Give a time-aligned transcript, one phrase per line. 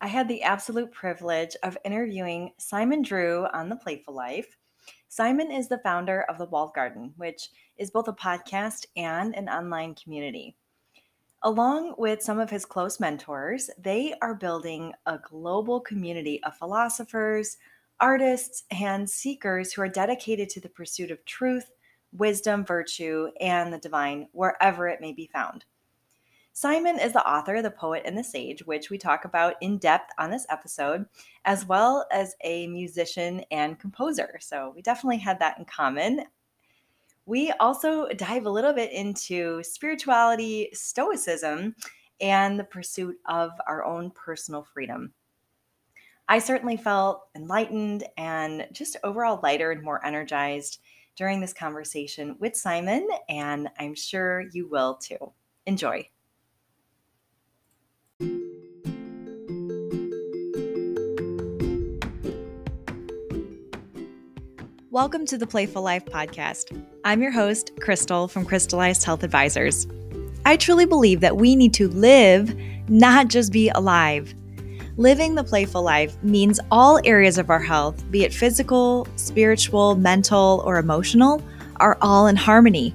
[0.00, 4.58] I had the absolute privilege of interviewing Simon Drew on The Playful Life.
[5.08, 9.48] Simon is the founder of The Walled Garden, which is both a podcast and an
[9.48, 10.54] online community.
[11.42, 17.56] Along with some of his close mentors, they are building a global community of philosophers,
[17.98, 21.70] artists, and seekers who are dedicated to the pursuit of truth,
[22.12, 25.64] wisdom, virtue, and the divine wherever it may be found.
[26.58, 30.10] Simon is the author, The Poet, and the Sage, which we talk about in depth
[30.16, 31.04] on this episode,
[31.44, 34.38] as well as a musician and composer.
[34.40, 36.24] So we definitely had that in common.
[37.26, 41.74] We also dive a little bit into spirituality, stoicism,
[42.22, 45.12] and the pursuit of our own personal freedom.
[46.26, 50.80] I certainly felt enlightened and just overall lighter and more energized
[51.16, 55.34] during this conversation with Simon, and I'm sure you will too.
[55.66, 56.08] Enjoy.
[64.96, 66.82] Welcome to the Playful Life podcast.
[67.04, 69.86] I'm your host, Crystal from Crystallized Health Advisors.
[70.46, 72.56] I truly believe that we need to live,
[72.88, 74.32] not just be alive.
[74.96, 80.62] Living the playful life means all areas of our health, be it physical, spiritual, mental,
[80.64, 81.42] or emotional,
[81.78, 82.94] are all in harmony.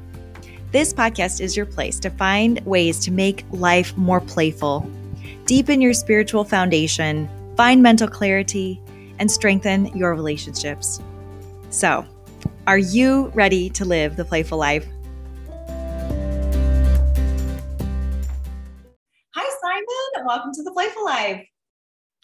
[0.71, 4.89] This podcast is your place to find ways to make life more playful,
[5.45, 8.81] deepen your spiritual foundation, find mental clarity,
[9.19, 10.99] and strengthen your relationships.
[11.71, 12.05] So,
[12.67, 14.85] are you ready to live the playful life?
[19.33, 20.27] Hi, Simon.
[20.27, 21.47] Welcome to the Playful Life.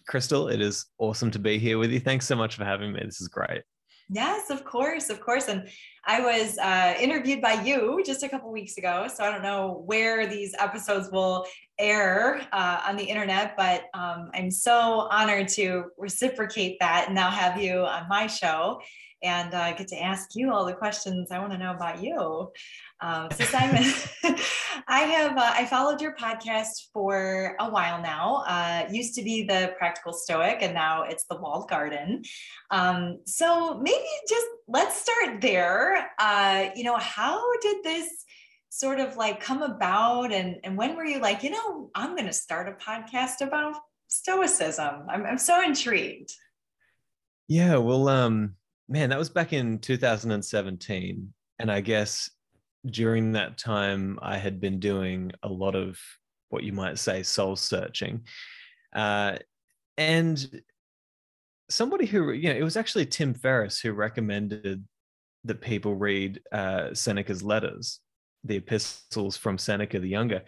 [0.06, 2.02] Crystal, it is awesome to be here with you.
[2.02, 3.00] Thanks so much for having me.
[3.06, 3.62] This is great.
[4.10, 5.48] Yes, of course, of course.
[5.48, 5.70] And
[6.06, 9.82] I was uh, interviewed by you just a couple weeks ago, so I don't know
[9.86, 11.46] where these episodes will
[11.80, 17.30] air uh, on the internet, but um, I'm so honored to reciprocate that and now
[17.30, 18.82] have you on my show
[19.24, 22.52] and uh, get to ask you all the questions I want to know about you.
[23.02, 23.84] Um, so Simon,
[24.88, 28.44] I have uh, I followed your podcast for a while now.
[28.48, 32.24] Uh, used to be the Practical Stoic, and now it's the Walled Garden.
[32.72, 36.12] Um, so maybe just let's start there.
[36.20, 38.10] Uh, you know, how did this
[38.70, 42.28] sort of like come about, and and when were you like, you know, I'm going
[42.28, 43.76] to start a podcast about
[44.08, 45.06] Stoicism?
[45.10, 46.34] I'm I'm so intrigued.
[47.48, 48.56] Yeah, well, um,
[48.90, 51.34] man, that was back in 2017.
[51.60, 52.30] And I guess
[52.86, 56.00] during that time, I had been doing a lot of
[56.50, 58.22] what you might say soul searching.
[58.96, 59.38] Uh,
[59.98, 60.62] and
[61.70, 64.86] somebody who, you know, it was actually Tim Ferriss who recommended
[65.44, 68.00] that people read uh, Seneca's letters,
[68.44, 70.44] the epistles from Seneca the Younger.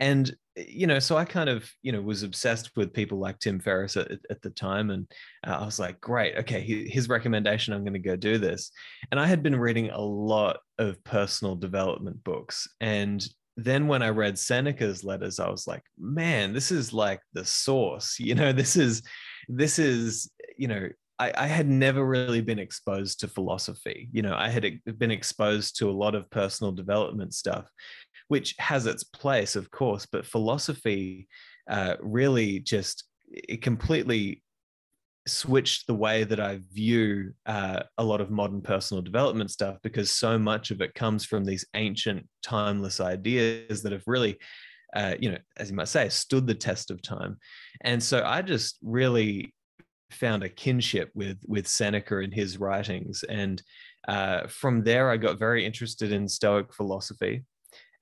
[0.00, 3.58] And you know, so I kind of, you know, was obsessed with people like Tim
[3.58, 4.90] Ferriss at, at the time.
[4.90, 5.10] And
[5.46, 8.70] uh, I was like, great, okay, his recommendation, I'm going to go do this.
[9.10, 12.68] And I had been reading a lot of personal development books.
[12.80, 13.26] And
[13.56, 18.16] then when I read Seneca's letters, I was like, man, this is like the source,
[18.20, 19.02] you know, this is,
[19.48, 20.88] this is, you know,
[21.18, 24.08] I, I, had never really been exposed to philosophy.
[24.12, 27.66] You know, I had been exposed to a lot of personal development stuff,
[28.28, 31.28] which has its place, of course, but philosophy
[31.68, 34.42] uh, really just it completely
[35.26, 40.10] switched the way that I view uh, a lot of modern personal development stuff because
[40.10, 44.38] so much of it comes from these ancient, timeless ideas that have really,
[44.94, 47.38] uh, you know, as you might say, stood the test of time.
[47.80, 49.54] And so I just really
[50.10, 53.62] found a kinship with with Seneca and his writings, and
[54.06, 57.44] uh, from there I got very interested in Stoic philosophy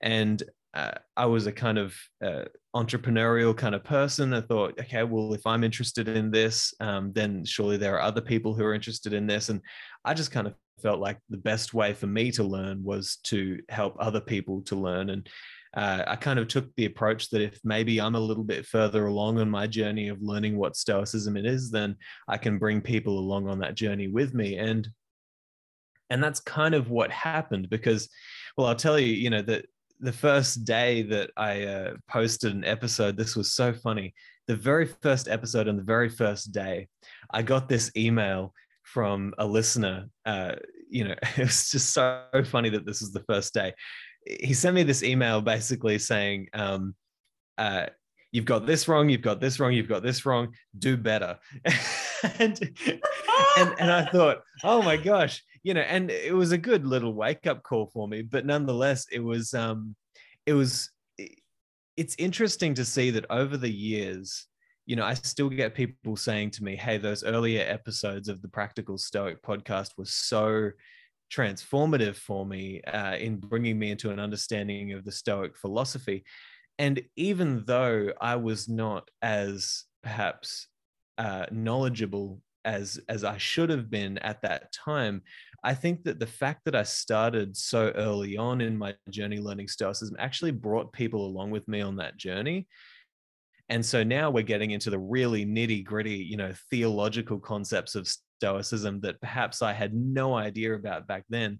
[0.03, 0.43] and
[0.73, 2.43] uh, I was a kind of uh,
[2.75, 4.33] entrepreneurial kind of person.
[4.33, 8.21] I thought, okay, well, if I'm interested in this, um, then surely there are other
[8.21, 9.49] people who are interested in this.
[9.49, 9.61] And
[10.03, 13.59] I just kind of felt like the best way for me to learn was to
[13.69, 15.11] help other people to learn.
[15.11, 15.29] And
[15.75, 19.05] uh, I kind of took the approach that if maybe I'm a little bit further
[19.05, 21.95] along on my journey of learning what Stoicism it is, then
[22.27, 24.57] I can bring people along on that journey with me.
[24.57, 24.87] And
[26.09, 28.07] and that's kind of what happened because,
[28.55, 29.65] well, I'll tell you, you know, that
[29.99, 34.13] the first day that I uh, posted an episode, this was so funny.
[34.47, 36.87] The very first episode on the very first day,
[37.31, 38.53] I got this email
[38.83, 40.09] from a listener.
[40.25, 40.55] Uh,
[40.89, 43.73] you know, it was just so funny that this was the first day.
[44.25, 46.95] He sent me this email basically saying, um,
[47.57, 47.87] uh,
[48.31, 49.09] "You've got this wrong.
[49.09, 49.73] You've got this wrong.
[49.73, 50.53] You've got this wrong.
[50.77, 51.39] Do better."
[52.39, 52.59] and,
[53.57, 57.13] and and I thought, "Oh my gosh." You know, and it was a good little
[57.13, 58.21] wake up call for me.
[58.21, 59.95] But nonetheless, it was um,
[60.45, 60.91] it was
[61.95, 64.47] it's interesting to see that over the years,
[64.85, 68.47] you know, I still get people saying to me, hey, those earlier episodes of the
[68.47, 70.71] Practical Stoic podcast were so
[71.31, 76.23] transformative for me uh, in bringing me into an understanding of the Stoic philosophy.
[76.79, 80.67] And even though I was not as perhaps
[81.17, 85.21] uh, knowledgeable as as I should have been at that time,
[85.63, 89.67] I think that the fact that I started so early on in my journey learning
[89.67, 92.67] Stoicism actually brought people along with me on that journey.
[93.69, 98.11] And so now we're getting into the really nitty gritty, you know, theological concepts of
[98.39, 101.59] Stoicism that perhaps I had no idea about back then.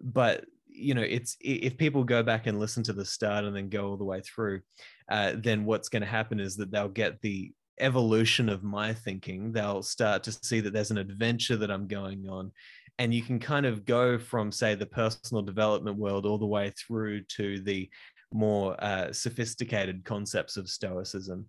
[0.00, 0.44] But
[0.74, 3.88] you know, it's if people go back and listen to the start and then go
[3.88, 4.62] all the way through,
[5.10, 9.52] uh, then what's going to happen is that they'll get the evolution of my thinking.
[9.52, 12.52] They'll start to see that there's an adventure that I'm going on.
[12.98, 16.72] And you can kind of go from, say, the personal development world all the way
[16.76, 17.88] through to the
[18.32, 21.46] more uh, sophisticated concepts of Stoicism.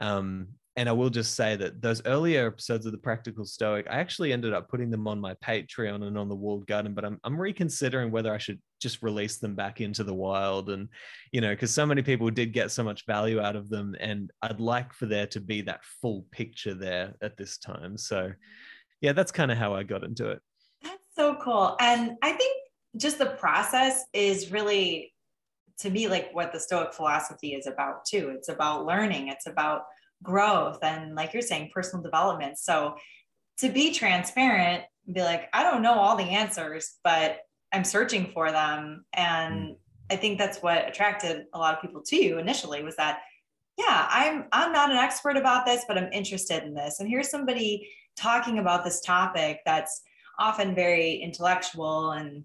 [0.00, 3.98] Um, and I will just say that those earlier episodes of the Practical Stoic, I
[3.98, 7.18] actually ended up putting them on my Patreon and on the Walled Garden, but I'm,
[7.24, 10.68] I'm reconsidering whether I should just release them back into the wild.
[10.68, 10.88] And,
[11.32, 13.96] you know, because so many people did get so much value out of them.
[14.00, 17.96] And I'd like for there to be that full picture there at this time.
[17.96, 18.32] So,
[19.00, 20.40] yeah, that's kind of how I got into it.
[20.82, 21.76] That's so cool.
[21.80, 22.54] And I think
[22.98, 25.14] just the process is really,
[25.78, 28.34] to me, like what the Stoic philosophy is about, too.
[28.36, 29.84] It's about learning, it's about
[30.22, 32.58] growth and like you're saying personal development.
[32.58, 32.96] So
[33.58, 37.38] to be transparent be like i don't know all the answers but
[37.72, 39.04] i'm searching for them.
[39.12, 39.76] And mm.
[40.10, 43.20] i think that's what attracted a lot of people to you initially was that
[43.78, 47.00] yeah i'm i'm not an expert about this but i'm interested in this.
[47.00, 50.02] And here's somebody talking about this topic that's
[50.38, 52.44] often very intellectual and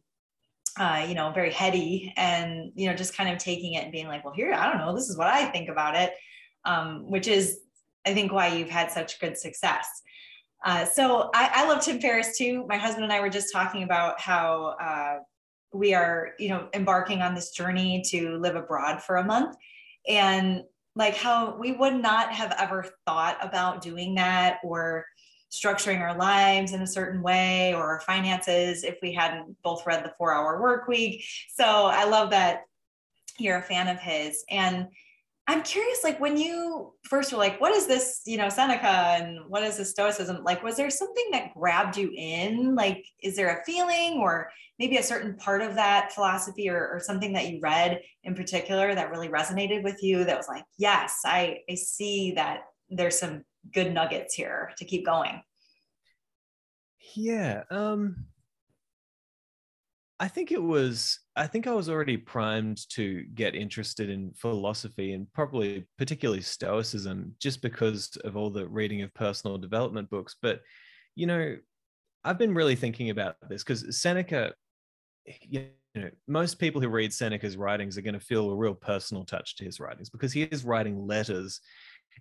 [0.80, 4.08] uh, you know very heady and you know just kind of taking it and being
[4.08, 4.96] like well here i don't know.
[4.96, 6.14] This is what i think about it
[6.66, 7.60] um, which is,
[8.06, 9.88] I think, why you've had such good success.
[10.64, 12.66] Uh, so I, I, love Tim Ferriss too.
[12.68, 15.20] My husband and I were just talking about how uh,
[15.74, 19.56] we are, you know, embarking on this journey to live abroad for a month,
[20.08, 20.64] and
[20.96, 25.06] like how we would not have ever thought about doing that or
[25.52, 30.04] structuring our lives in a certain way or our finances if we hadn't both read
[30.04, 31.26] the four hour work week.
[31.50, 32.62] So I love that
[33.38, 34.44] you're a fan of his.
[34.50, 34.88] And
[35.52, 39.40] I'm curious, like when you first were like, what is this, you know, Seneca and
[39.50, 40.46] what is this Stoicism?
[40.46, 42.74] Like, was there something that grabbed you in?
[42.74, 44.50] Like, is there a feeling or
[44.80, 48.96] maybe a certain part of that philosophy or, or something that you read in particular
[48.96, 53.44] that really resonated with you that was like, yes, I, I see that there's some
[53.74, 55.42] good nuggets here to keep going?
[57.14, 57.64] Yeah.
[57.70, 58.28] Um,
[60.18, 65.14] I think it was, I think I was already primed to get interested in philosophy
[65.14, 70.36] and probably particularly Stoicism just because of all the reading of personal development books.
[70.42, 70.62] But,
[71.16, 71.56] you know,
[72.24, 74.54] I've been really thinking about this because Seneca,
[75.42, 79.24] you know, most people who read Seneca's writings are going to feel a real personal
[79.24, 81.62] touch to his writings because he is writing letters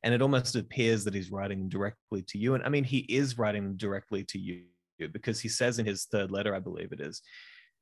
[0.04, 2.54] and it almost appears that he's writing directly to you.
[2.54, 4.62] And I mean, he is writing directly to you
[5.12, 7.22] because he says in his third letter, I believe it is,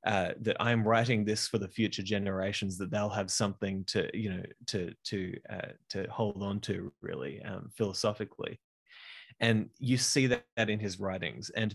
[0.07, 4.31] uh, that I'm writing this for the future generations that they'll have something to you
[4.31, 8.61] know to to uh, to hold on to really um, philosophically,
[9.41, 11.51] and you see that, that in his writings.
[11.51, 11.75] And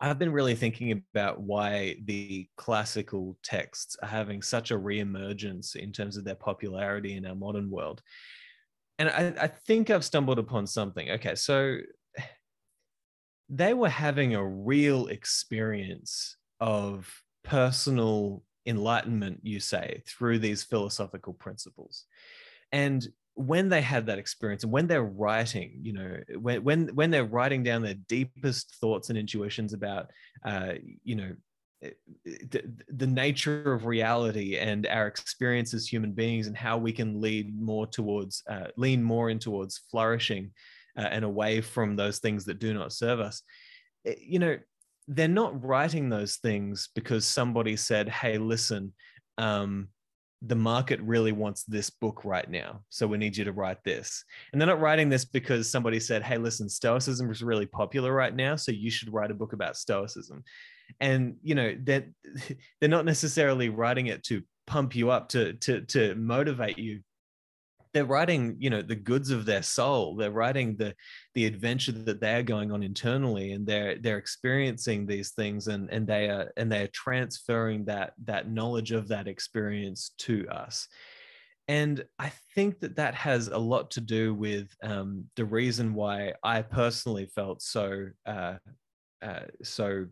[0.00, 5.90] I've been really thinking about why the classical texts are having such a reemergence in
[5.90, 8.00] terms of their popularity in our modern world.
[9.00, 11.10] And I, I think I've stumbled upon something.
[11.10, 11.78] Okay, so
[13.48, 17.12] they were having a real experience of
[17.48, 22.04] personal enlightenment, you say, through these philosophical principles.
[22.72, 27.10] And when they had that experience and when they're writing, you know, when when when
[27.10, 30.10] they're writing down their deepest thoughts and intuitions about,
[30.44, 30.74] uh,
[31.04, 31.32] you know,
[31.82, 31.90] eh,
[32.24, 37.20] the, the nature of reality and our experience as human beings and how we can
[37.20, 40.50] lead more towards uh, lean more in towards flourishing
[40.98, 43.42] uh, and away from those things that do not serve us
[44.04, 44.58] eh, you know
[45.08, 48.92] they're not writing those things because somebody said, hey, listen,
[49.38, 49.88] um,
[50.42, 52.82] the market really wants this book right now.
[52.90, 54.22] So we need you to write this.
[54.52, 58.34] And they're not writing this because somebody said, hey, listen, Stoicism is really popular right
[58.34, 58.54] now.
[58.54, 60.44] So you should write a book about Stoicism.
[61.00, 62.08] And, you know, they're,
[62.80, 67.00] they're not necessarily writing it to pump you up, to, to, to motivate you
[67.98, 70.94] they're writing you know the goods of their soul they're writing the
[71.34, 76.06] the adventure that they're going on internally and they're they're experiencing these things and and
[76.06, 80.86] they are and they're transferring that that knowledge of that experience to us
[81.66, 86.32] and I think that that has a lot to do with um, the reason why
[86.42, 88.54] I personally felt so uh,
[89.20, 90.06] uh, so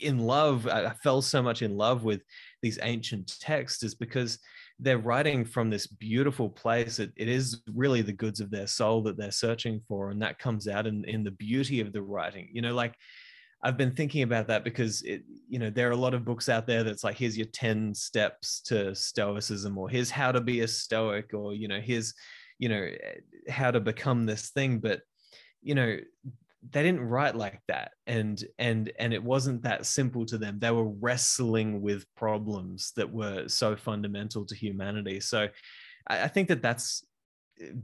[0.00, 0.66] in love.
[0.66, 2.22] I fell so much in love with
[2.62, 4.40] these ancient texts is because
[4.82, 6.98] they're writing from this beautiful place.
[6.98, 10.38] It, it is really the goods of their soul that they're searching for, and that
[10.38, 12.48] comes out in in the beauty of the writing.
[12.52, 12.94] You know, like
[13.64, 16.48] I've been thinking about that because it, you know, there are a lot of books
[16.48, 20.60] out there that's like, here's your 10 steps to stoicism, or here's how to be
[20.60, 22.12] a stoic, or, you know, here's,
[22.58, 24.80] you know, eh, how to become this thing.
[24.80, 25.02] But,
[25.62, 25.96] you know,
[26.70, 27.92] they didn't write like that.
[28.06, 30.58] And, and, and it wasn't that simple to them.
[30.58, 35.20] They were wrestling with problems that were so fundamental to humanity.
[35.20, 35.48] So
[36.08, 37.04] I, I think that that's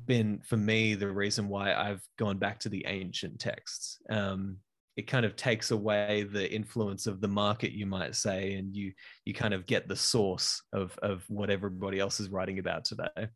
[0.06, 3.98] been for me the reason why I've gone back to the ancient texts.
[4.10, 4.58] Um,
[4.98, 8.92] it kind of takes away the influence of the market you might say and you
[9.24, 13.28] you kind of get the source of of what everybody else is writing about today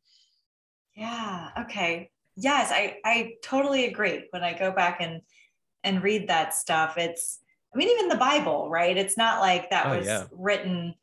[0.97, 5.21] yeah okay yes i i totally agree when i go back and
[5.85, 7.41] and read that stuff it's
[7.75, 10.25] i mean even the bible right it's not like that oh, was yeah.
[10.33, 10.95] written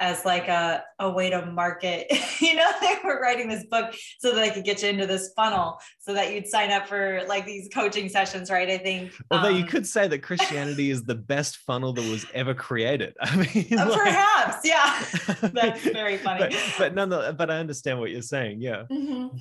[0.00, 2.06] as like a, a way to market
[2.40, 5.32] you know they were writing this book so that they could get you into this
[5.34, 8.68] funnel so that you'd sign up for like these coaching sessions right?
[8.68, 12.26] I think although um, you could say that christianity is the best funnel that was
[12.34, 13.14] ever created.
[13.20, 15.04] I mean uh, like, perhaps yeah.
[15.52, 16.40] That's very funny.
[16.40, 18.84] But, but nonetheless but i understand what you're saying yeah.
[18.90, 19.36] Mm-hmm.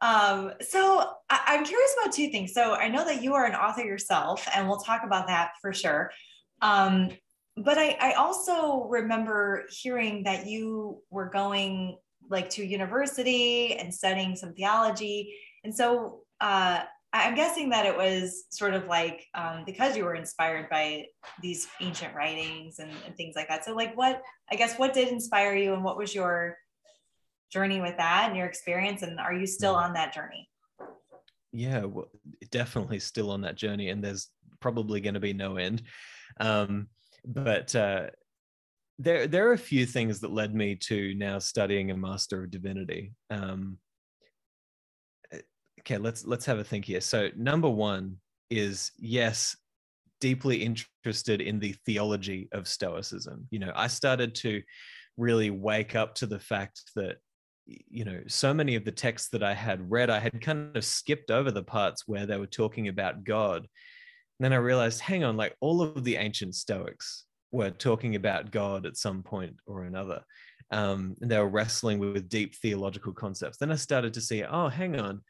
[0.00, 2.52] um, so I, i'm curious about two things.
[2.52, 5.72] So i know that you are an author yourself and we'll talk about that for
[5.72, 6.10] sure.
[6.62, 7.10] Um,
[7.56, 14.34] but I, I also remember hearing that you were going like to university and studying
[14.34, 15.34] some theology.
[15.62, 16.82] And so uh,
[17.14, 21.06] I'm guessing that it was sort of like um, because you were inspired by
[21.40, 23.64] these ancient writings and, and, things like that.
[23.64, 24.20] So, like, what
[24.50, 26.56] I guess what did inspire you, and what was your
[27.52, 30.48] journey with that and your experience, and are you still on that journey?
[31.52, 32.08] Yeah, well,
[32.50, 35.82] definitely still on that journey, and there's probably going to be no end.
[36.40, 36.88] Um,
[37.24, 38.06] but uh,
[38.98, 42.50] there there are a few things that led me to now studying a master of
[42.50, 43.12] divinity.
[43.30, 43.78] Um,
[45.80, 47.00] okay, let's let's have a think here.
[47.00, 48.16] So number one
[48.50, 49.56] is yes,
[50.20, 53.46] deeply interested in the theology of Stoicism.
[53.50, 54.62] You know, I started to
[55.16, 57.16] really wake up to the fact that
[57.66, 60.84] you know so many of the texts that i had read i had kind of
[60.84, 63.66] skipped over the parts where they were talking about god
[64.40, 68.84] then I realized, hang on, like all of the ancient Stoics were talking about God
[68.84, 70.22] at some point or another.
[70.70, 73.58] Um, and they were wrestling with deep theological concepts.
[73.58, 75.20] Then I started to see, oh, hang on.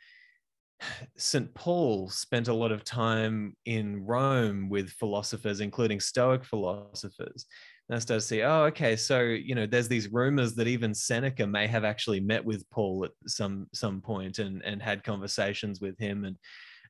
[1.16, 1.52] St.
[1.54, 7.46] Paul spent a lot of time in Rome with philosophers, including Stoic philosophers.
[7.88, 10.94] And I started to see, oh, okay, so you know, there's these rumors that even
[10.94, 15.80] Seneca may have actually met with Paul at some some point and and had conversations
[15.80, 16.36] with him, and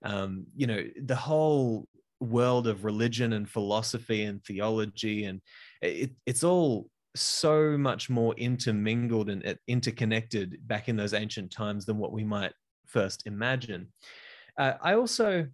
[0.05, 1.89] um, you know, the whole
[2.25, 5.41] world of religion and philosophy and theology and
[5.83, 11.99] it, it's all so much more intermingled and interconnected back in those ancient times than
[11.99, 12.53] what we might
[12.87, 13.89] first imagine.
[14.59, 15.47] Uh, i also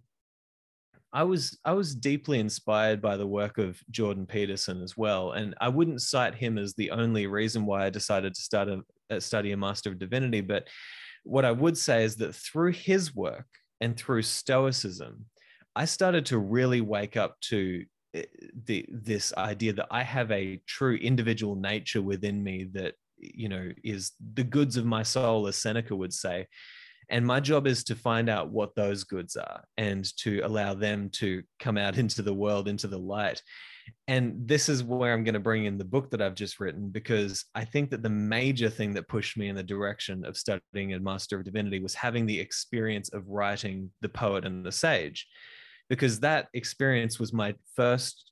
[1.11, 5.55] i was i was deeply inspired by the work of jordan peterson as well and
[5.59, 9.19] i wouldn't cite him as the only reason why i decided to start a, a
[9.19, 10.67] study a master of divinity but
[11.23, 13.47] what i would say is that through his work
[13.81, 15.25] and through stoicism
[15.75, 18.23] I started to really wake up to eh,
[18.65, 23.71] the this idea that I have a true individual nature within me that you know
[23.83, 26.47] is the goods of my soul, as Seneca would say.
[27.09, 31.09] And my job is to find out what those goods are and to allow them
[31.15, 33.41] to come out into the world, into the light.
[34.07, 36.89] And this is where I'm going to bring in the book that I've just written
[36.89, 40.93] because I think that the major thing that pushed me in the direction of studying
[40.93, 45.27] a Master of Divinity was having the experience of writing The Poet and the Sage
[45.91, 48.31] because that experience was my first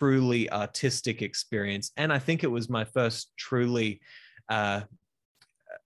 [0.00, 1.92] truly artistic experience.
[1.98, 4.00] And I think it was my first truly,
[4.48, 4.80] uh,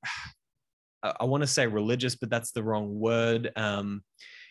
[1.03, 3.51] I want to say religious, but that's the wrong word.
[3.57, 4.05] Um,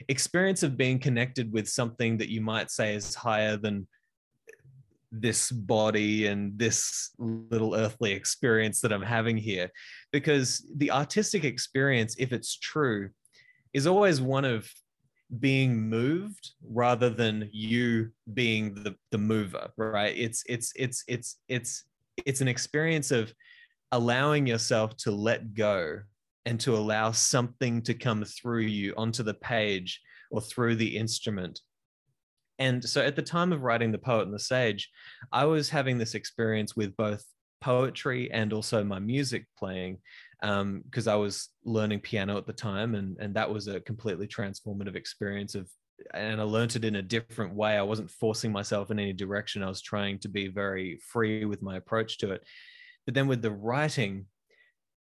[0.09, 3.87] experience of being connected with something that you might say is higher than
[5.13, 9.69] this body and this little earthly experience that I'm having here.
[10.11, 13.11] Because the artistic experience, if it's true,
[13.73, 14.69] is always one of
[15.39, 20.15] being moved rather than you being the the mover right?
[20.17, 21.83] It's it's it's it's it's
[22.25, 23.33] it's an experience of
[23.91, 25.99] allowing yourself to let go
[26.45, 31.59] and to allow something to come through you onto the page or through the instrument.
[32.57, 34.89] And so at the time of writing the poet and the sage
[35.31, 37.23] i was having this experience with both
[37.61, 39.97] poetry and also my music playing
[40.41, 44.27] because um, I was learning piano at the time, and and that was a completely
[44.27, 45.69] transformative experience of.
[46.13, 47.77] And I learned it in a different way.
[47.77, 49.63] I wasn't forcing myself in any direction.
[49.63, 52.41] I was trying to be very free with my approach to it.
[53.05, 54.27] But then with the writing,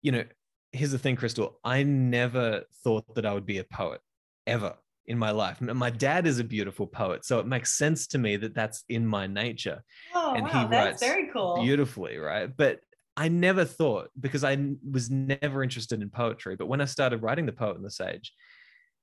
[0.03, 0.25] you know,
[0.73, 1.59] here's the thing, Crystal.
[1.65, 4.03] I never thought that I would be a poet
[4.47, 4.75] ever
[5.07, 5.61] in my life.
[5.61, 9.07] My dad is a beautiful poet, so it makes sense to me that that's in
[9.07, 9.83] my nature.
[10.15, 11.57] Oh, and wow, he writes very cool.
[11.63, 12.51] Beautifully, right?
[12.55, 12.81] But
[13.17, 14.57] I never thought because I
[14.91, 16.57] was never interested in poetry.
[16.57, 18.33] But when I started writing The Poet and the Sage,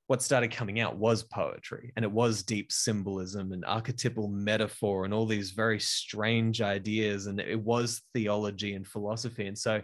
[0.08, 5.14] what started coming out was poetry and it was deep symbolism and archetypal metaphor and
[5.14, 7.28] all these very strange ideas.
[7.28, 9.46] And it was theology and philosophy.
[9.46, 9.84] And so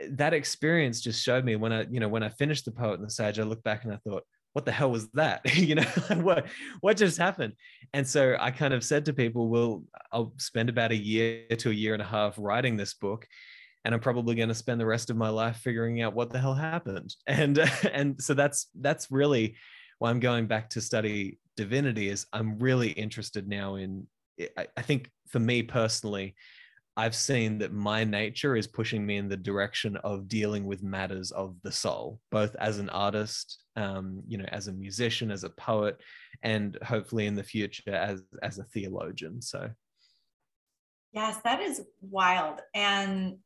[0.00, 2.94] eh, that experience just showed me when I, you know, when I finished The Poet
[2.94, 5.40] and the Sage, I looked back and I thought, what the hell was that?
[5.54, 5.82] You know
[6.16, 6.46] what
[6.80, 7.54] what just happened?
[7.94, 11.70] And so i kind of said to people well i'll spend about a year to
[11.70, 13.26] a year and a half writing this book
[13.84, 16.38] and i'm probably going to spend the rest of my life figuring out what the
[16.38, 17.14] hell happened.
[17.26, 17.58] And
[17.92, 19.56] and so that's that's really
[19.98, 24.06] why i'm going back to study divinity is i'm really interested now in
[24.56, 26.34] i, I think for me personally
[26.96, 31.30] I've seen that my nature is pushing me in the direction of dealing with matters
[31.30, 35.50] of the soul, both as an artist, um, you know, as a musician, as a
[35.50, 35.96] poet,
[36.42, 39.40] and hopefully in the future as as a theologian.
[39.40, 39.70] So,
[41.12, 43.38] yes, that is wild, and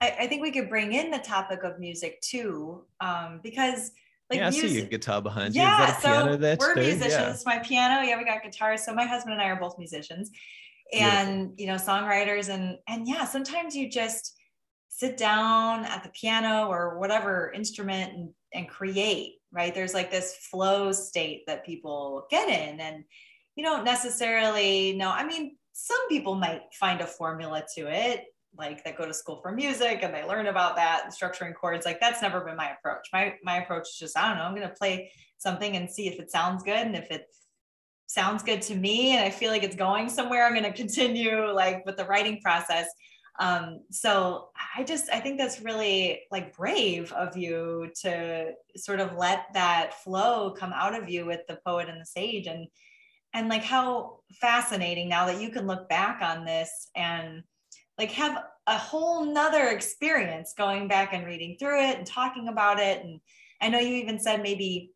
[0.00, 3.92] I, I think we could bring in the topic of music too, um, because.
[4.30, 5.62] Like yeah, music, I see your guitar behind you.
[5.62, 6.80] Yeah, so we're too?
[6.82, 7.42] musicians.
[7.46, 7.54] Yeah.
[7.56, 8.84] My piano, yeah, we got guitars.
[8.84, 10.30] So my husband and I are both musicians
[10.92, 14.34] and you know songwriters and and yeah sometimes you just
[14.88, 19.74] sit down at the piano or whatever instrument and, and create right?
[19.74, 23.04] There's like this flow state that people get in and
[23.58, 28.26] you don't necessarily know i mean some people might find a formula to it
[28.56, 31.84] like that go to school for music and they learn about that and structuring chords
[31.84, 33.08] like that's never been my approach.
[33.12, 36.06] My my approach is just i don't know i'm going to play something and see
[36.06, 37.26] if it sounds good and if it
[38.08, 41.52] sounds good to me and I feel like it's going somewhere, I'm going to continue
[41.52, 42.86] like with the writing process.
[43.38, 49.16] Um, so I just, I think that's really like brave of you to sort of
[49.16, 52.66] let that flow come out of you with the poet and the sage and,
[53.34, 57.42] and like how fascinating now that you can look back on this and
[57.98, 62.80] like have a whole nother experience going back and reading through it and talking about
[62.80, 63.04] it.
[63.04, 63.20] And
[63.60, 64.92] I know you even said maybe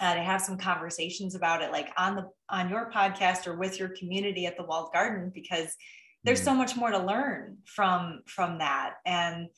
[0.00, 3.78] uh, to have some conversations about it like on the on your podcast or with
[3.78, 5.76] your community at the walled garden because
[6.24, 6.46] there's mm.
[6.46, 8.94] so much more to learn from from that.
[9.06, 9.48] And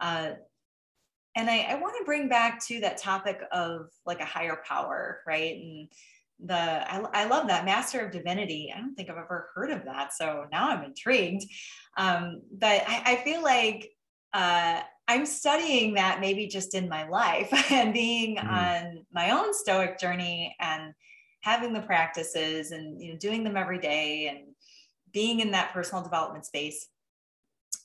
[0.00, 0.30] uh,
[1.34, 5.20] and I, I want to bring back to that topic of like a higher power
[5.26, 5.56] right?
[5.56, 5.88] And
[6.40, 8.72] the I, I love that master of divinity.
[8.74, 11.44] I don't think i've ever heard of that so now i'm intrigued.
[11.96, 13.90] Um, but I, I feel like
[14.32, 18.48] uh, I'm studying that maybe just in my life and being mm-hmm.
[18.48, 20.92] on my own stoic journey and
[21.40, 24.54] having the practices and you know doing them every day and
[25.12, 26.88] being in that personal development space.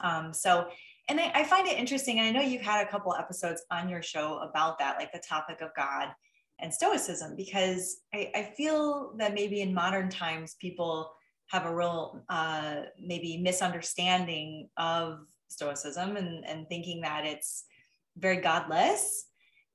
[0.01, 0.67] Um, so,
[1.08, 2.19] and I, I find it interesting.
[2.19, 5.23] And I know you've had a couple episodes on your show about that, like the
[5.27, 6.10] topic of God
[6.60, 11.12] and Stoicism, because I, I feel that maybe in modern times people
[11.47, 15.19] have a real uh, maybe misunderstanding of
[15.53, 17.65] stoicism and, and thinking that it's
[18.17, 19.25] very godless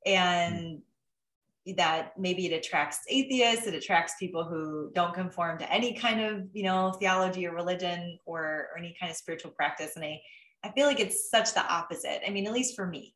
[0.07, 0.81] and
[1.77, 6.47] that maybe it attracts atheists it attracts people who don't conform to any kind of
[6.53, 9.97] you know theology or religion or, or any kind of spiritual practice.
[9.97, 10.21] And i
[10.65, 13.15] i feel like it's such the opposite i mean at least for me.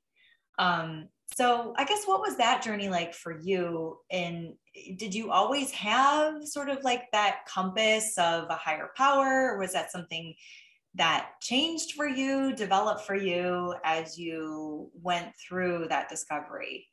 [0.59, 3.99] Um so i guess what was that journey like for you?
[4.11, 4.55] And
[4.97, 9.73] did you always have sort of like that compass of a higher power or was
[9.73, 10.35] that something
[10.95, 16.87] that changed for you, developed for you as you went through that discovery?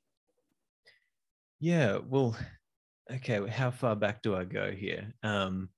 [1.60, 2.38] Yeah, well,
[3.12, 5.14] okay, how far back do I go here?
[5.24, 5.70] Um,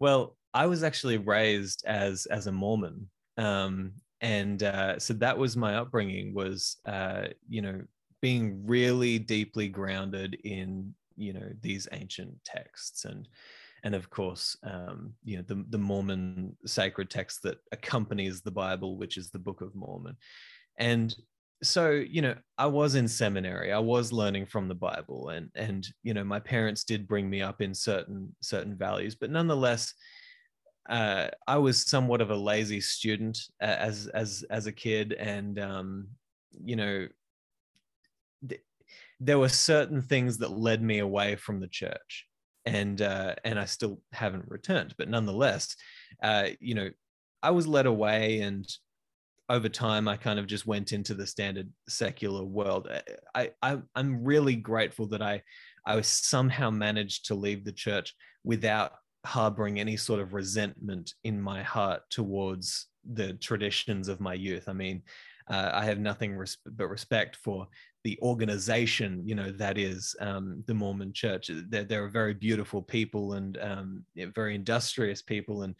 [0.00, 5.56] well, I was actually raised as as a Mormon, um, and uh, so that was
[5.56, 6.34] my upbringing.
[6.34, 7.82] Was uh, you know
[8.20, 13.28] being really deeply grounded in you know these ancient texts and
[13.84, 18.96] and of course, um, you know, the, the Mormon sacred text that accompanies the Bible,
[18.96, 20.16] which is the Book of Mormon.
[20.78, 21.14] And
[21.62, 23.72] so, you know, I was in seminary.
[23.72, 27.40] I was learning from the Bible, and and you know, my parents did bring me
[27.40, 29.94] up in certain certain values, but nonetheless,
[30.88, 36.08] uh, I was somewhat of a lazy student as as as a kid, and um,
[36.64, 37.06] you know,
[38.48, 38.62] th-
[39.20, 42.26] there were certain things that led me away from the church
[42.64, 44.94] and uh, and I still haven't returned.
[44.96, 45.76] But nonetheless,
[46.22, 46.90] uh, you know,
[47.42, 48.66] I was led away, and
[49.48, 52.88] over time, I kind of just went into the standard secular world.
[53.34, 55.42] I, I I'm really grateful that I
[55.86, 58.92] I was somehow managed to leave the church without
[59.24, 64.68] harboring any sort of resentment in my heart towards the traditions of my youth.
[64.68, 65.02] I mean,
[65.50, 67.66] uh, I have nothing res- but respect for
[68.04, 71.50] the organization, you know, that is um, the Mormon Church.
[71.68, 75.74] They're, they're very beautiful people and um, very industrious people, and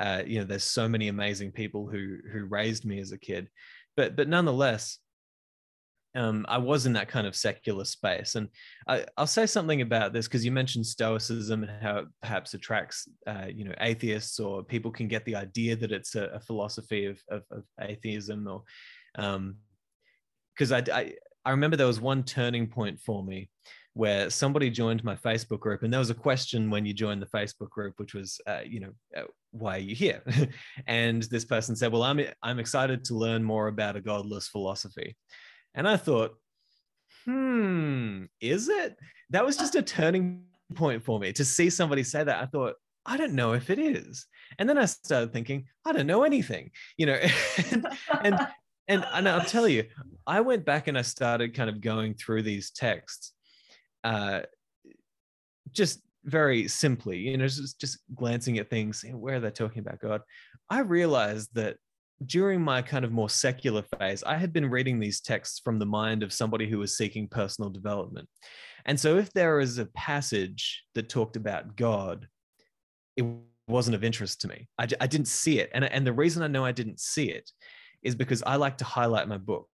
[0.00, 3.48] uh, you know, there's so many amazing people who who raised me as a kid.
[3.96, 4.98] But but nonetheless,
[6.14, 8.34] um, I was in that kind of secular space.
[8.34, 8.48] And
[8.86, 13.08] I, will say something about this because you mentioned Stoicism and how it perhaps attracts,
[13.26, 17.06] uh, you know, atheists or people can get the idea that it's a, a philosophy
[17.06, 18.62] of, of, of, atheism or
[19.18, 21.12] because um, I, I,
[21.44, 23.50] I remember there was one turning point for me
[23.94, 27.26] where somebody joined my Facebook group, and there was a question when you joined the
[27.26, 30.22] Facebook group, which was, uh, you know, uh, why are you here?
[30.86, 35.16] and this person said, "Well, I'm I'm excited to learn more about a godless philosophy."
[35.74, 36.36] And I thought,
[37.24, 38.96] hmm, is it?
[39.30, 42.42] That was just a turning point for me to see somebody say that.
[42.42, 44.26] I thought, I don't know if it is.
[44.58, 47.18] And then I started thinking, I don't know anything, you know,
[47.72, 47.86] and,
[48.22, 48.48] and,
[48.88, 49.84] and, and I'll tell you,
[50.26, 53.32] I went back and I started kind of going through these texts,
[54.04, 54.40] uh,
[55.72, 60.00] just very simply, you know, just, just glancing at things, where are they talking about
[60.00, 60.22] God?
[60.70, 61.76] I realized that
[62.26, 65.86] during my kind of more secular phase, I had been reading these texts from the
[65.86, 68.28] mind of somebody who was seeking personal development.
[68.86, 72.26] And so, if there is a passage that talked about God,
[73.16, 73.24] it
[73.68, 74.68] wasn't of interest to me.
[74.78, 75.70] I, I didn't see it.
[75.74, 77.50] And, and the reason I know I didn't see it
[78.02, 79.68] is because I like to highlight my books.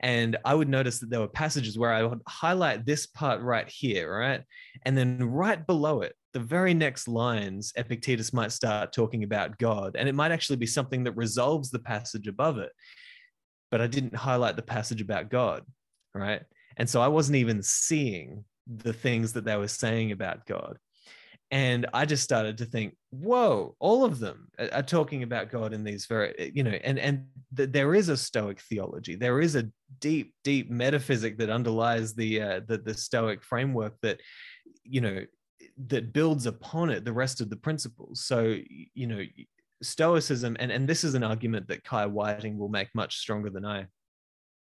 [0.00, 3.68] And I would notice that there were passages where I would highlight this part right
[3.68, 4.42] here, right?
[4.84, 9.96] And then right below it, the very next lines, Epictetus might start talking about God,
[9.96, 12.72] and it might actually be something that resolves the passage above it.
[13.70, 15.62] But I didn't highlight the passage about God,
[16.14, 16.42] right?
[16.76, 20.78] And so I wasn't even seeing the things that they were saying about God.
[21.50, 25.82] And I just started to think, whoa, all of them are talking about God in
[25.82, 29.16] these very, you know, and and th- there is a Stoic theology.
[29.16, 34.20] There is a deep, deep metaphysic that underlies the uh, the, the Stoic framework that,
[34.84, 35.24] you know,
[35.88, 38.56] that builds upon it the rest of the principles so
[38.94, 39.22] you know
[39.82, 43.64] stoicism and and this is an argument that kai whiting will make much stronger than
[43.64, 43.86] i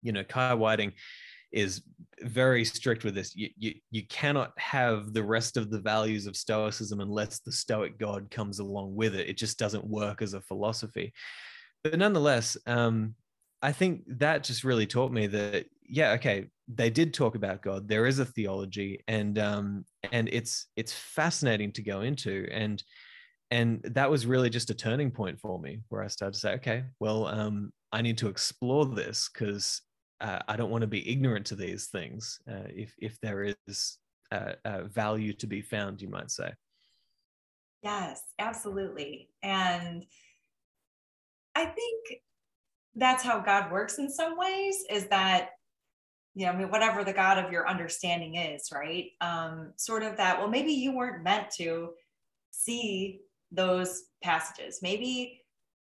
[0.02, 0.92] you know kai whiting
[1.52, 1.82] is
[2.22, 3.34] very strict with this.
[3.34, 7.98] You, you you cannot have the rest of the values of stoicism unless the stoic
[7.98, 9.28] god comes along with it.
[9.28, 11.12] It just doesn't work as a philosophy.
[11.84, 13.16] But nonetheless um
[13.60, 17.88] i think that just really taught me that yeah okay they did talk about God.
[17.88, 22.82] There is a theology, and um, and it's it's fascinating to go into, and
[23.50, 26.52] and that was really just a turning point for me, where I started to say,
[26.54, 29.82] okay, well, um, I need to explore this because
[30.22, 32.40] uh, I don't want to be ignorant to these things.
[32.50, 33.98] Uh, if if there is
[34.86, 36.52] value to be found, you might say.
[37.82, 40.06] Yes, absolutely, and
[41.54, 42.20] I think
[42.94, 44.84] that's how God works in some ways.
[44.88, 45.50] Is that
[46.34, 49.10] you know, I mean, whatever the God of your understanding is, right?
[49.20, 51.90] Um, sort of that, well, maybe you weren't meant to
[52.50, 54.78] see those passages.
[54.82, 55.42] Maybe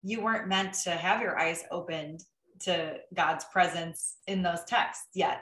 [0.04, 2.24] you weren't meant to have your eyes opened
[2.62, 5.42] to God's presence in those texts yet.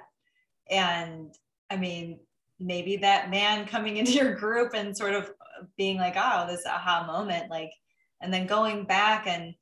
[0.69, 1.33] And
[1.69, 2.19] I mean,
[2.59, 5.31] maybe that man coming into your group and sort of
[5.77, 7.71] being like, oh, this aha moment, like,
[8.21, 9.53] and then going back and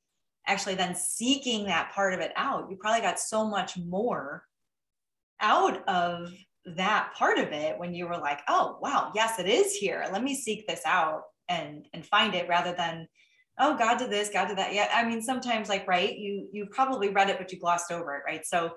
[0.48, 4.44] actually then seeking that part of it out, you probably got so much more
[5.42, 6.34] out of
[6.66, 10.24] that part of it when you were like oh wow yes it is here let
[10.24, 13.08] me seek this out and and find it rather than
[13.60, 14.74] oh god did this god did that.
[14.74, 18.16] Yeah i mean sometimes like right you you probably read it but you glossed over
[18.16, 18.46] it right?
[18.46, 18.72] So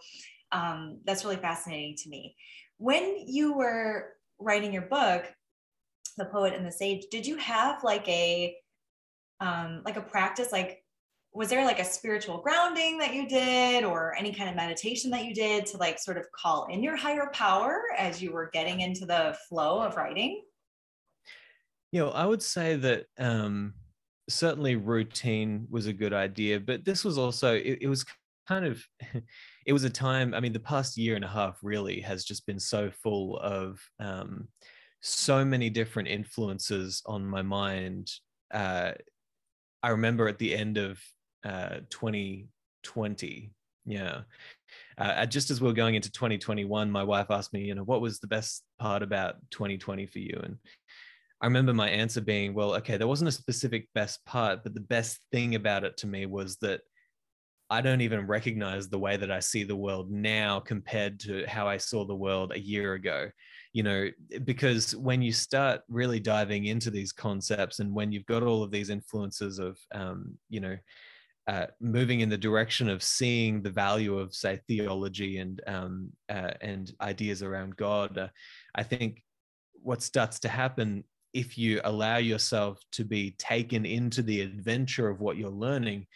[0.53, 2.37] um, that's really fascinating to me.
[2.77, 5.25] When you were writing your book
[6.18, 8.55] the poet and the sage did you have like a
[9.40, 10.85] um, like a practice like
[11.33, 15.25] was there like a spiritual grounding that you did or any kind of meditation that
[15.25, 18.81] you did to like sort of call in your higher power as you were getting
[18.81, 20.42] into the flow of writing?
[21.92, 23.75] You know i would say that um
[24.29, 28.05] certainly routine was a good idea but this was also it, it was
[28.49, 28.85] kind of
[29.67, 32.47] it was a time i mean the past year and a half really has just
[32.47, 34.49] been so full of um
[35.01, 38.11] so many different influences on my mind
[38.55, 38.93] uh
[39.83, 41.01] I remember at the end of
[41.45, 43.51] uh, 2020.
[43.85, 44.21] Yeah.
[44.97, 48.01] Uh, just as we are going into 2021, my wife asked me, you know, what
[48.01, 50.39] was the best part about 2020 for you?
[50.43, 50.57] And
[51.43, 54.81] I remember my answer being, well, okay, there wasn't a specific best part, but the
[54.81, 56.83] best thing about it to me was that
[57.69, 61.67] I don't even recognize the way that I see the world now compared to how
[61.67, 63.29] I saw the world a year ago.
[63.73, 64.09] You know,
[64.45, 68.71] because when you start really diving into these concepts and when you've got all of
[68.71, 70.77] these influences of, um, you know,
[71.49, 76.53] uh, moving in the direction of seeing the value of, say, theology and um, uh,
[76.61, 78.29] and ideas around God, uh,
[78.75, 79.25] I think
[79.73, 85.21] what starts to happen if you allow yourself to be taken into the adventure of
[85.21, 86.07] what you're learning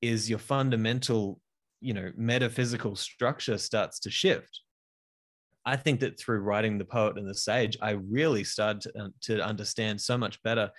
[0.00, 1.40] is your fundamental
[1.80, 4.60] you know metaphysical structure starts to shift.
[5.64, 10.00] I think that through writing the poet and the sage i really started to, understand
[10.00, 10.70] so much better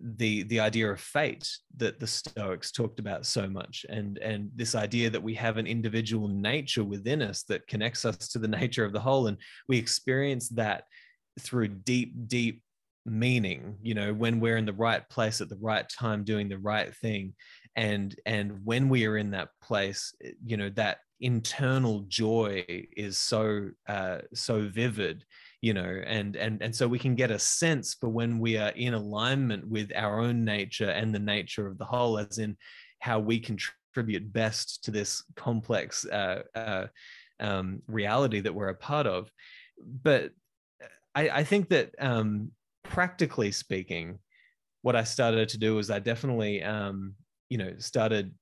[0.00, 4.74] the the idea of fate that the stoics talked about so much and and this
[4.74, 8.84] idea that we have an individual nature within us that connects us to the nature
[8.84, 9.26] of the whole.
[9.26, 9.36] And
[9.68, 10.84] we experience that
[11.40, 12.62] through deep deep
[13.08, 16.58] meaning you know when we're in the right place at the right time doing the
[16.58, 17.34] right thing
[17.76, 22.64] and and when we are in that place eh, you know that internal joy
[22.96, 25.24] is so uh, so vivid
[25.60, 28.70] you know and and and so we can get a sense for when we are
[28.70, 32.56] in alignment with our own nature and the nature of the whole as in
[33.00, 36.86] how we contribute best to this complex uh, uh,
[37.40, 39.30] um, reality that we're a part of.
[40.02, 40.30] But
[41.14, 44.18] I, I think that um, practically speaking
[44.82, 47.14] what i started to do was i definitely um,
[47.48, 48.34] you know started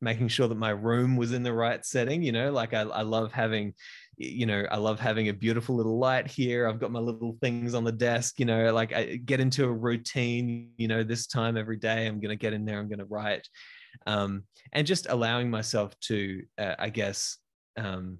[0.00, 3.02] making sure that my room was in the right setting you know like I, I
[3.02, 3.72] love having
[4.18, 6.68] you know i love having a beautiful little light here.
[6.68, 9.72] I've got my little things on the desk you know like i get into a
[9.72, 12.98] routine you know this time every day i'm going to get in there i'm going
[12.98, 13.48] to write
[14.06, 17.38] um, and just allowing myself to uh, i guess
[17.78, 18.18] um,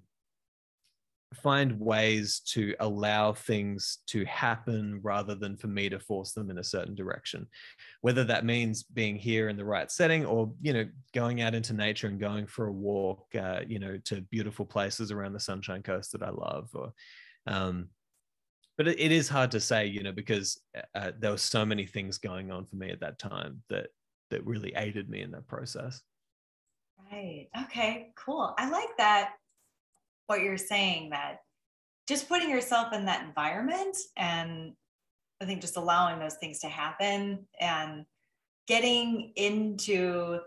[1.34, 6.58] find ways to allow things to happen rather than for me to force them in
[6.58, 7.46] a certain direction.
[8.00, 11.72] Whether that means being here in the right setting or you know going out into
[11.72, 15.82] nature and going for a walk uh, you know to beautiful places around the sunshine
[15.82, 16.92] coast that i love or
[17.46, 17.88] um,
[18.76, 20.60] but it, it is hard to say you know because
[20.94, 23.88] uh, there were so many things going on for me at that time that
[24.30, 26.02] that really aided me in that process.
[27.12, 27.48] Right.
[27.64, 28.54] Okay cool.
[28.58, 29.34] I like that
[30.26, 31.40] what you're saying that
[32.08, 34.72] just putting yourself in that environment and
[35.40, 38.04] I think just allowing those things to happen and
[38.66, 40.38] getting into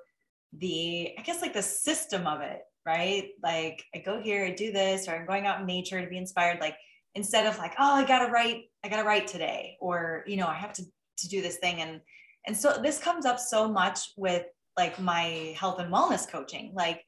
[0.54, 3.30] the, I guess, like the system of it, right?
[3.44, 6.18] Like I go here, I do this, or I'm going out in nature to be
[6.18, 6.60] inspired.
[6.60, 6.76] Like
[7.16, 10.56] instead of like, oh, I gotta write, I gotta write today, or you know, I
[10.56, 10.84] have to
[11.20, 11.82] to do this thing.
[11.82, 12.02] And
[12.48, 14.46] and so this comes up so much with
[14.78, 16.72] like my health and wellness coaching.
[16.74, 17.04] Like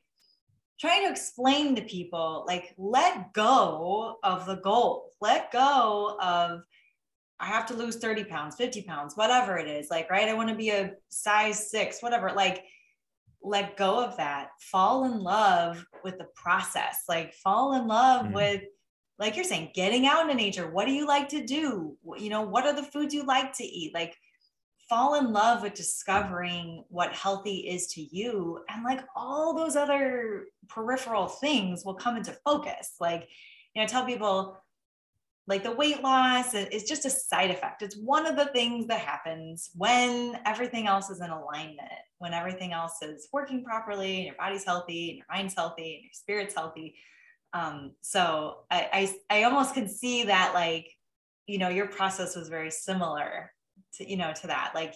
[0.81, 5.11] trying to explain to people like let go of the goal.
[5.21, 6.63] Let go of
[7.39, 10.29] i have to lose 30 pounds 50 pounds whatever it is like right?
[10.29, 12.31] I want to be a size six whatever.
[12.35, 12.65] Like
[13.43, 14.49] let go of that.
[14.59, 17.03] Fall in love with the process.
[17.09, 18.33] Like fall in love mm.
[18.33, 18.63] with
[19.19, 20.69] like you're saying getting out into nature.
[20.69, 21.95] What do you like to do?
[22.17, 23.93] You know what are the foods you like to eat?
[23.93, 24.15] Like
[24.91, 30.47] fall in love with discovering what healthy is to you and like all those other
[30.67, 32.95] peripheral things will come into focus.
[32.99, 33.29] Like
[33.73, 34.57] you know I tell people
[35.47, 37.81] like the weight loss is just a side effect.
[37.81, 42.73] It's one of the things that happens when everything else is in alignment when everything
[42.73, 46.53] else is working properly and your body's healthy and your mind's healthy and your spirit's
[46.53, 46.95] healthy.
[47.53, 50.87] Um, so I, I i almost can see that like
[51.47, 53.51] you know your process was very similar
[53.93, 54.93] to you know to that like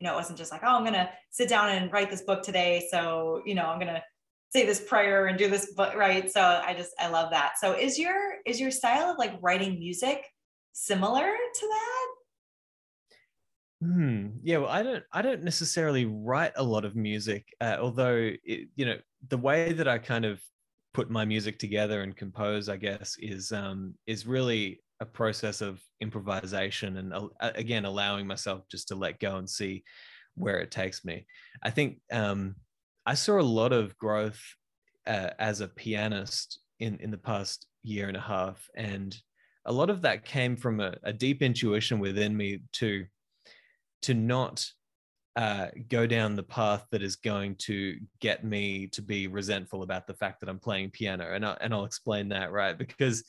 [0.00, 2.42] you know it wasn't just like oh i'm gonna sit down and write this book
[2.42, 4.02] today so you know i'm gonna
[4.50, 7.72] say this prayer and do this book right so i just i love that so
[7.72, 10.24] is your is your style of like writing music
[10.72, 12.06] similar to that
[13.82, 14.28] Hmm.
[14.42, 14.58] Yeah.
[14.58, 15.04] Well, I don't.
[15.12, 18.96] I don't necessarily write a lot of music, uh, although it, you know
[19.28, 20.40] the way that I kind of
[20.94, 25.80] put my music together and compose, I guess, is um, is really a process of
[26.00, 29.84] improvisation and uh, again allowing myself just to let go and see
[30.34, 31.26] where it takes me.
[31.62, 32.56] I think um,
[33.06, 34.42] i saw a lot of growth
[35.06, 39.16] uh, as a pianist in in the past year and a half and
[39.66, 43.04] a lot of that came from a, a deep intuition within me to
[44.02, 44.64] to not
[45.36, 50.06] uh, go down the path that is going to get me to be resentful about
[50.06, 52.76] the fact that I'm playing piano, and I, and I'll explain that right?
[52.78, 53.22] Because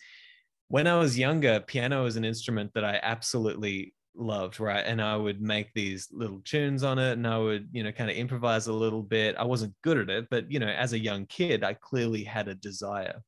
[0.69, 4.83] when I was younger, piano was an instrument that I absolutely loved, right?
[4.85, 8.09] And I would make these little tunes on it and I would, you know, kind
[8.09, 9.35] of improvise a little bit.
[9.37, 12.47] I wasn't good at it, but, you know, as a young kid, I clearly had
[12.47, 13.21] a desire.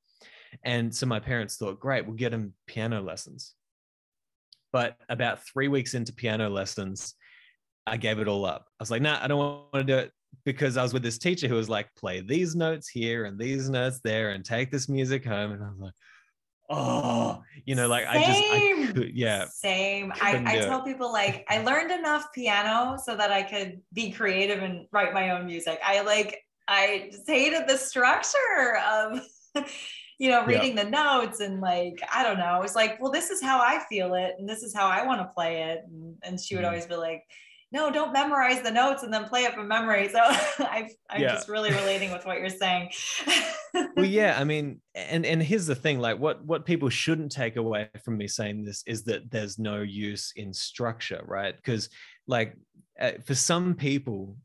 [0.63, 3.53] And so my parents thought, great, we'll get him piano lessons.
[4.73, 7.13] But about three weeks into piano lessons,
[7.85, 8.65] I gave it all up.
[8.79, 10.11] I was like, nah, I don't want to do it.
[10.45, 13.69] because I was with this teacher who was like, play these notes here and these
[13.69, 15.51] notes there and take this music home.
[15.51, 15.93] And I was like,
[16.69, 18.15] oh, you know, like Same.
[18.15, 19.45] I just, I could, yeah.
[19.45, 20.13] Same.
[20.21, 24.63] I, I tell people like, I learned enough piano so that I could be creative
[24.63, 25.79] and write my own music.
[25.85, 29.21] I like, I just hated the structure of,
[30.19, 30.83] you know, reading yeah.
[30.83, 32.45] the notes and like, I don't know.
[32.45, 35.05] I was like, well, this is how I feel it and this is how I
[35.05, 35.81] want to play it.
[35.87, 36.67] And, and she would mm.
[36.67, 37.23] always be like,
[37.71, 40.09] no, don't memorize the notes and then play it from memory.
[40.09, 41.33] So I, I'm yeah.
[41.33, 42.91] just really relating with what you're saying.
[43.73, 47.55] well, yeah, I mean, and and here's the thing: like, what what people shouldn't take
[47.55, 51.55] away from me saying this is that there's no use in structure, right?
[51.55, 51.89] Because
[52.27, 52.55] like
[52.99, 54.35] uh, for some people,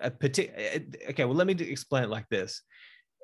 [0.00, 2.62] a particular uh, okay, well, let me explain it like this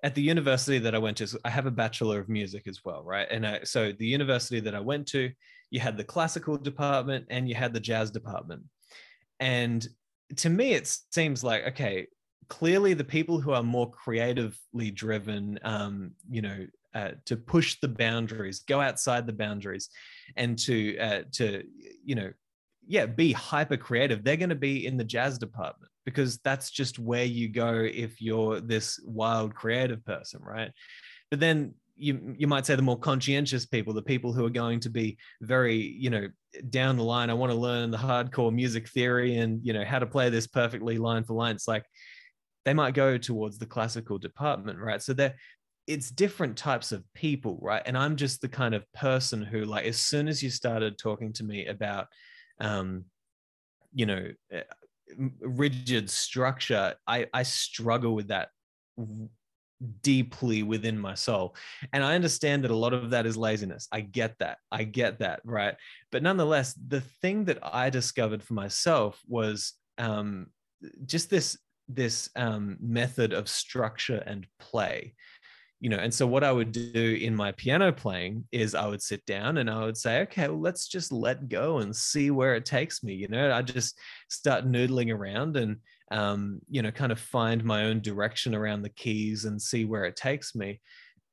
[0.02, 3.02] at the university that I went to, I have a bachelor of music as well,
[3.02, 3.26] right?
[3.30, 5.30] And I, so the university that I went to,
[5.70, 8.62] you had the classical department and you had the jazz department.
[9.40, 9.86] And
[10.36, 12.06] to me, it seems like, okay,
[12.48, 17.88] clearly the people who are more creatively driven, um, you know, uh, to push the
[17.88, 19.90] boundaries, go outside the boundaries,
[20.36, 21.62] and to uh, to
[22.04, 22.32] you know,
[22.86, 24.24] yeah, be hyper creative.
[24.24, 28.20] They're going to be in the jazz department because that's just where you go if
[28.22, 30.72] you're this wild creative person, right?
[31.30, 34.80] But then you you might say the more conscientious people, the people who are going
[34.80, 36.28] to be very, you know,
[36.70, 37.30] down the line.
[37.30, 40.46] I want to learn the hardcore music theory and you know how to play this
[40.46, 41.54] perfectly line for line.
[41.54, 41.84] It's like
[42.64, 45.02] they might go towards the classical department, right?
[45.02, 45.34] So they're
[45.88, 47.82] it's different types of people, right?
[47.86, 51.32] And I'm just the kind of person who, like, as soon as you started talking
[51.32, 52.08] to me about,
[52.60, 53.06] um,
[53.94, 54.62] you know, eh,
[55.40, 58.50] rigid structure, I I struggle with that
[60.02, 61.54] deeply within my soul.
[61.92, 63.88] And I understand that a lot of that is laziness.
[63.92, 64.58] I get that.
[64.72, 65.40] I get that.
[65.44, 65.74] Right.
[66.10, 70.48] But nonetheless, the thing that I discovered for myself was um,
[71.06, 75.14] just this this um, method of structure and play
[75.80, 79.02] you know and so what i would do in my piano playing is i would
[79.02, 82.54] sit down and i would say okay well let's just let go and see where
[82.54, 85.76] it takes me you know i just start noodling around and
[86.10, 90.04] um, you know, kind of find my own direction around the keys and see where
[90.04, 90.80] it takes me.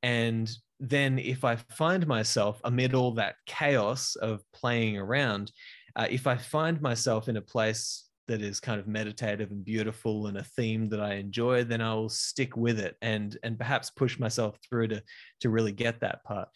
[0.03, 5.51] And then if I find myself amid all that chaos of playing around,
[5.95, 10.27] uh, if I find myself in a place that is kind of meditative and beautiful
[10.27, 14.19] and a theme that I enjoy, then I'll stick with it and and perhaps push
[14.19, 15.03] myself through to
[15.41, 16.49] to really get that part.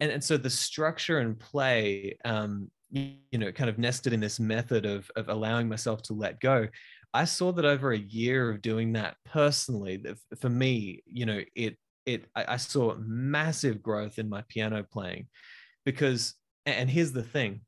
[0.00, 4.38] And and so the structure and play, um, you know, kind of nested in this
[4.38, 6.68] method of of allowing myself to let go.
[7.14, 11.40] I saw that over a year of doing that personally, that for me, you know,
[11.54, 15.28] it it I, I saw massive growth in my piano playing
[15.84, 17.62] because and here's the thing.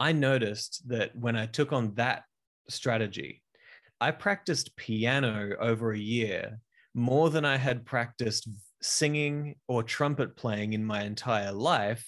[0.00, 2.22] I noticed that when I took on that
[2.68, 3.42] strategy,
[4.00, 6.60] I practiced piano over a year
[6.94, 8.48] more than I had practiced
[8.80, 12.06] singing or trumpet playing in my entire life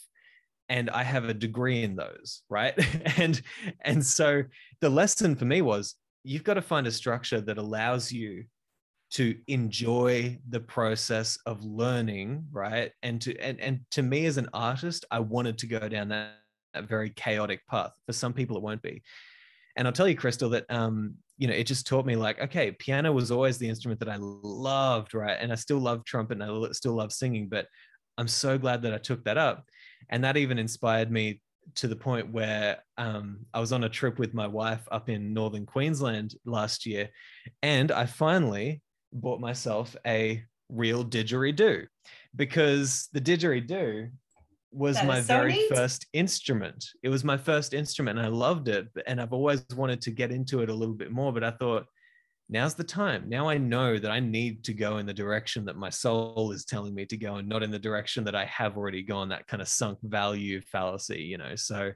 [0.70, 2.74] and I have a degree in those, right?
[3.18, 3.40] and
[3.82, 4.44] and so
[4.80, 8.44] the lesson for me was you've got to find a structure that allows you
[9.12, 12.92] to enjoy the process of learning right?
[13.02, 16.34] And to and, and to me as an artist i wanted to go down that,
[16.74, 17.92] that very chaotic path.
[18.06, 19.02] For some people it won't be.
[19.76, 22.72] And i'll tell you crystal that um you know it just taught me like okay
[22.72, 25.38] piano was always the instrument that i loved right?
[25.40, 27.66] And i still love trumpet and i still love singing but
[28.18, 29.64] i'm so glad that i took that up.
[30.08, 31.40] And that even inspired me
[31.76, 35.32] to the point where um, I was on a trip with my wife up in
[35.32, 37.08] northern Queensland last year,
[37.62, 41.86] and I finally bought myself a real didgeridoo
[42.36, 44.10] because the didgeridoo
[44.72, 45.74] was that my so very neat.
[45.74, 46.84] first instrument.
[47.02, 48.88] It was my first instrument, and I loved it.
[49.06, 51.86] And I've always wanted to get into it a little bit more, but I thought
[52.50, 53.24] now's the time.
[53.28, 56.64] Now I know that I need to go in the direction that my soul is
[56.64, 59.46] telling me to go and not in the direction that I have already gone, that
[59.46, 61.54] kind of sunk value fallacy, you know.
[61.54, 61.92] So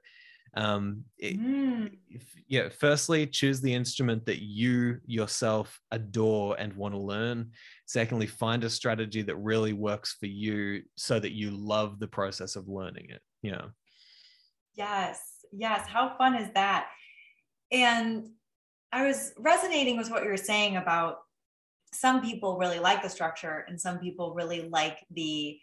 [0.56, 1.90] um it, mm.
[2.08, 7.50] if, yeah firstly choose the instrument that you yourself adore and want to learn
[7.86, 12.54] secondly find a strategy that really works for you so that you love the process
[12.54, 13.62] of learning it yeah
[14.76, 15.20] yes
[15.50, 16.86] yes how fun is that
[17.72, 18.28] and
[18.94, 21.18] I was resonating with what you were saying about
[21.92, 25.58] some people really like the structure and some people really like the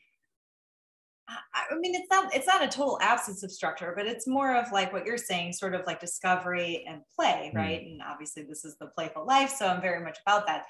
[1.54, 4.70] I mean, it's not it's not a total absence of structure, but it's more of
[4.74, 7.58] like what you're saying, sort of like discovery and play, hmm.
[7.58, 7.82] right?
[7.82, 7.92] Mm.
[7.92, 10.66] And obviously, this is the playful life, so I'm very much about that.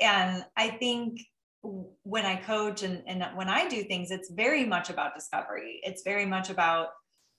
[0.00, 1.18] And I think
[1.62, 5.80] when I coach and, and when I do things, it's very much about discovery.
[5.82, 6.88] It's very much about,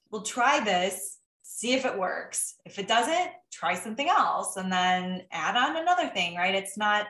[0.09, 2.55] we'll try this see if it works.
[2.65, 6.55] If it doesn't, try something else and then add on another thing, right?
[6.55, 7.07] It's not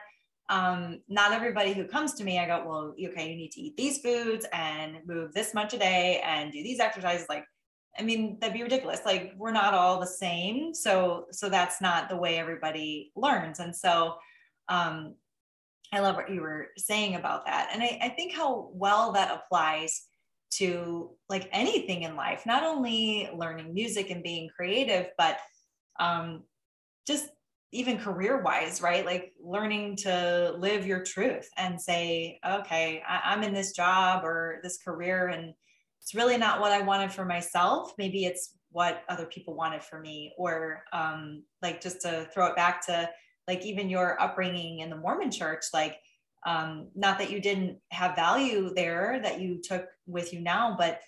[0.50, 3.76] um, not everybody who comes to me, I go, well, okay, you need to eat
[3.76, 7.26] these foods and move this much a day and do these exercises.
[7.30, 7.44] Like,
[7.98, 9.00] I mean, that'd be ridiculous.
[9.06, 10.74] Like, we're not all the same.
[10.74, 13.58] So, so that's not the way everybody learns.
[13.58, 14.16] And so,
[14.68, 15.14] um,
[15.92, 17.70] I love what you were saying about that.
[17.72, 20.08] And I, I think how well that applies
[20.52, 25.38] to like anything in life, not only learning music and being creative, but
[25.98, 26.44] um,
[27.06, 27.28] just
[27.72, 29.04] even career wise, right?
[29.04, 34.60] Like learning to live your truth and say, okay, I, am in this job or
[34.62, 35.52] this career, and
[36.00, 37.92] it's really not what I wanted for myself.
[37.98, 40.32] Maybe it's what other people wanted for me.
[40.38, 43.10] Or um, like just to throw it back to
[43.48, 45.96] like even your upbringing in the Mormon church, like
[46.44, 51.00] um, not that you didn't have value there that you took with you now, but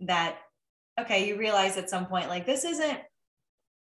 [0.00, 0.38] that
[1.00, 2.98] okay, you realize at some point like this isn't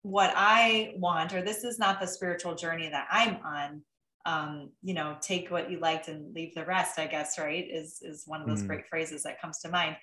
[0.03, 3.82] what I want, or this is not the spiritual journey that I'm on.
[4.26, 7.66] Um, you know, take what you liked and leave the rest, I guess, right?
[7.70, 8.68] Is is one of those mm.
[8.68, 9.97] great phrases that comes to mind.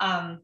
[0.00, 0.40] Um,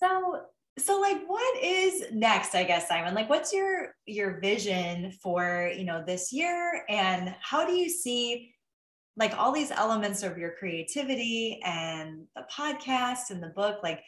[0.00, 0.42] so
[0.78, 5.84] so like what is next i guess simon like what's your your vision for you
[5.84, 8.52] know this year and how do you see
[9.16, 14.02] like all these elements of your creativity and the podcast and the book like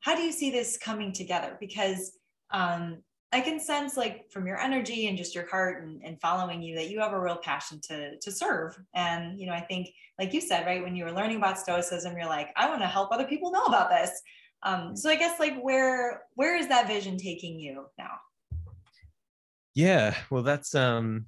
[0.00, 2.12] how do you see this coming together because
[2.50, 2.98] um
[3.32, 6.76] I can sense like from your energy and just your heart and, and following you
[6.76, 8.78] that you have a real passion to to serve.
[8.94, 9.88] And you know, I think
[10.18, 12.86] like you said, right, when you were learning about stoicism, you're like, I want to
[12.86, 14.10] help other people know about this.
[14.62, 18.12] Um, so I guess like where where is that vision taking you now?
[19.74, 21.26] Yeah, well, that's um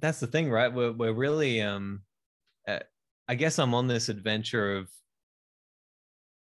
[0.00, 0.72] that's the thing, right?
[0.72, 2.02] We're we're really um,
[2.66, 2.80] uh,
[3.28, 4.88] I guess I'm on this adventure of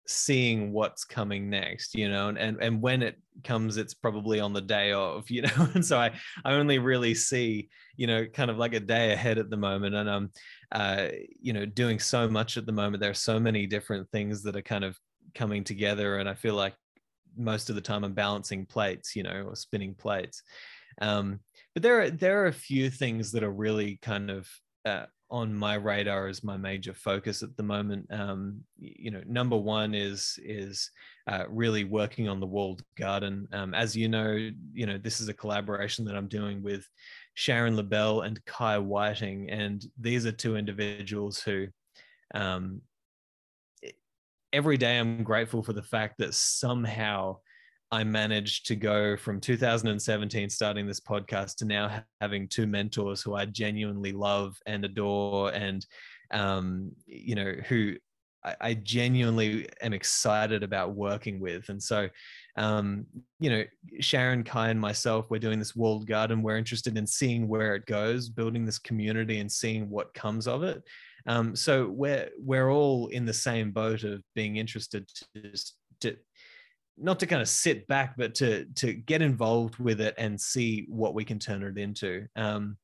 [0.08, 4.62] seeing what's coming next you know and and when it comes it's probably on the
[4.62, 6.12] day of you know and so i
[6.44, 9.96] i only really see you know kind of like a day ahead at the moment
[9.96, 10.30] and i'm
[10.74, 11.08] uh
[11.40, 13.02] you know doing so much at the moment.
[13.02, 14.98] There are so many different things that are kind of
[15.36, 16.76] coming together and i feel like
[17.38, 20.44] most of the time i'm balancing plates you know or spinning plates.
[21.02, 21.40] Um
[21.74, 24.50] but there are there are a few things that are really kind of
[24.86, 28.06] uh, on my radar as my major focus at the moment.
[28.12, 30.92] Um, you know, number one is is
[31.28, 33.48] uh, really working on the walled garden.
[33.54, 34.34] Um, as you know,
[34.74, 36.86] you know this is a collaboration that I'm doing with
[37.34, 41.68] Sharon Lebell and Kai Whiting, and these are two individuals who.
[42.34, 42.82] Um,
[44.54, 47.38] every day I'm grateful for the fact that somehow
[47.92, 53.36] I managed to go from 2017 starting this podcast to now having two mentors who
[53.36, 55.86] I genuinely love and adore, and
[56.32, 57.96] um, you know who
[58.44, 61.68] I, I, genuinely am excited about working with.
[61.68, 62.08] And so,
[62.56, 63.06] um,
[63.40, 63.64] you know,
[64.00, 66.42] Sharon, Kai, and myself, we're doing this walled garden.
[66.42, 70.64] We're interested in seeing where it goes, building this community, and seeing what comes of
[70.64, 70.82] it.
[71.28, 75.52] Um, so we're we're all in the same boat of being interested to,
[76.02, 76.18] to
[76.98, 80.86] not to kind of sit back, but to to get involved with it and see
[80.90, 82.28] what we can turn it into.
[82.36, 82.78] Um,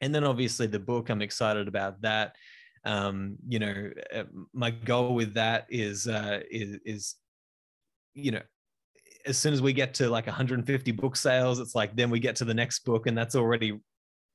[0.00, 2.36] and then obviously the book, I'm excited about that.
[2.84, 4.24] Um, you know, uh,
[4.54, 7.14] my goal with that is uh, is is
[8.14, 8.42] you know
[9.26, 12.36] as soon as we get to like 150 book sales, it's like then we get
[12.36, 13.78] to the next book, and that's already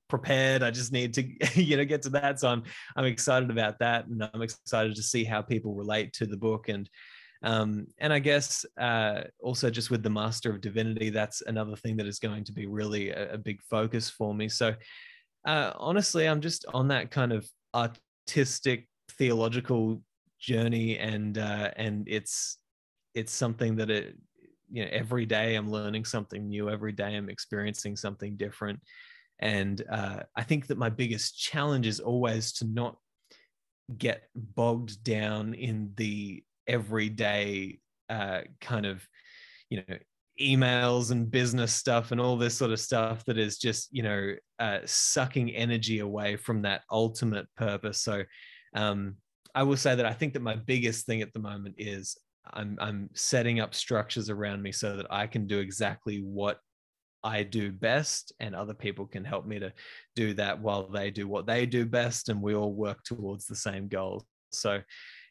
[0.08, 0.62] prepared.
[0.64, 1.24] I just need to,
[1.62, 2.40] you know, get to that.
[2.40, 2.64] So I'm
[2.96, 6.70] I'm excited about that, and I'm excited to see how people relate to the book.
[6.70, 6.90] And
[7.46, 11.96] um, and I guess uh, also just with the Master of Divinity, that's another thing
[11.98, 14.50] that is going to be really a, a big focus for me.
[14.50, 14.74] So
[15.46, 20.02] uh, honestly, I'm just on that kind of artistic theological
[20.40, 22.58] journey, and uh, and it's
[23.14, 24.16] it's something that it
[24.72, 26.72] you know every day I'm learning something new.
[26.72, 28.80] Every day I'm experiencing something different,
[29.38, 32.98] and uh, I think that my biggest challenge is always to not
[34.00, 39.06] get bogged down in the everyday uh, kind of
[39.70, 39.98] you know
[40.42, 44.34] emails and business stuff and all this sort of stuff that is just you know
[44.60, 48.02] uh, sucking energy away from that ultimate purpose.
[48.02, 48.24] So
[48.76, 49.16] um,
[49.56, 52.18] i will say that i think that my biggest thing at the moment is
[52.54, 56.60] i'm i'm setting up structures around me so that i can do exactly what
[57.24, 59.74] i do best and other people can help me to
[60.16, 63.56] do that while they do what they do best and we all work towards the
[63.56, 64.24] same goal.
[64.52, 64.80] So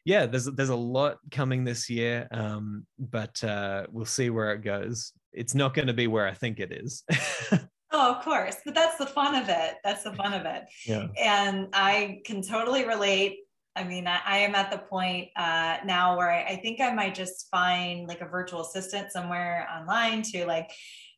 [0.05, 4.63] yeah, there's there's a lot coming this year, um, but uh, we'll see where it
[4.63, 5.11] goes.
[5.33, 7.03] It's not going to be where I think it is.
[7.91, 9.75] oh, of course, but that's the fun of it.
[9.83, 10.63] That's the fun of it.
[10.85, 11.07] Yeah.
[11.19, 13.39] And I can totally relate
[13.75, 16.93] I mean, I, I am at the point uh, now where I, I think I
[16.93, 20.71] might just find like a virtual assistant somewhere online to like,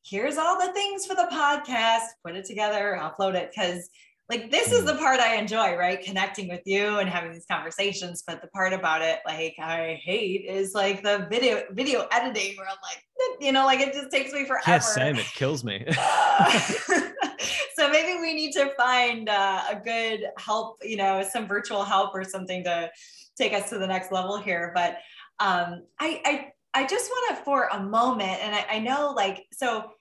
[0.04, 3.52] here's all the things for the podcast, put it together, upload it.
[3.56, 3.90] Cause
[4.30, 6.02] like this is the part I enjoy, right?
[6.02, 8.24] Connecting with you and having these conversations.
[8.28, 12.68] But the part about it, like I hate, is like the video video editing, where
[12.68, 13.04] I'm like,
[13.40, 14.64] you know, like it just takes me forever.
[14.68, 15.16] Yes, same.
[15.16, 15.86] It kills me.
[15.98, 16.60] uh,
[17.76, 22.14] so maybe we need to find uh, a good help, you know, some virtual help
[22.14, 22.92] or something to
[23.38, 24.74] take us to the next level here.
[24.76, 24.98] But
[25.40, 29.46] um, I, I I just want to for a moment, and I, I know like
[29.54, 29.92] so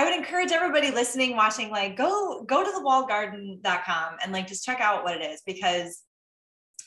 [0.00, 4.80] I would encourage everybody listening, watching, like go go to thewalledgarden.com and like just check
[4.80, 6.02] out what it is because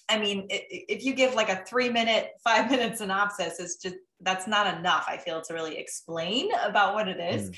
[0.10, 4.48] I mean, if you give like a three minute, five minute synopsis, it's just that's
[4.48, 5.06] not enough.
[5.08, 7.52] I feel to really explain about what it is.
[7.52, 7.58] Mm.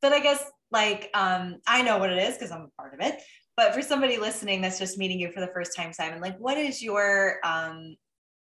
[0.00, 3.00] But I guess like um, I know what it is because I'm a part of
[3.00, 3.20] it.
[3.54, 6.56] But for somebody listening that's just meeting you for the first time, Simon, like what
[6.56, 7.96] is your um,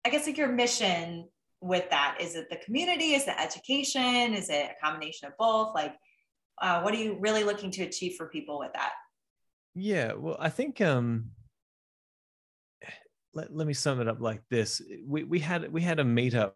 [0.05, 1.28] I guess like your mission
[1.61, 2.16] with that?
[2.18, 3.12] Is it the community?
[3.12, 4.34] Is it education?
[4.34, 5.76] Is it a combination of both?
[5.76, 5.94] Like
[6.61, 8.92] uh, what are you really looking to achieve for people with that?
[9.74, 11.30] Yeah well i think um
[13.34, 14.82] let, let me sum it up like this.
[15.06, 16.52] We, we had we had a meetup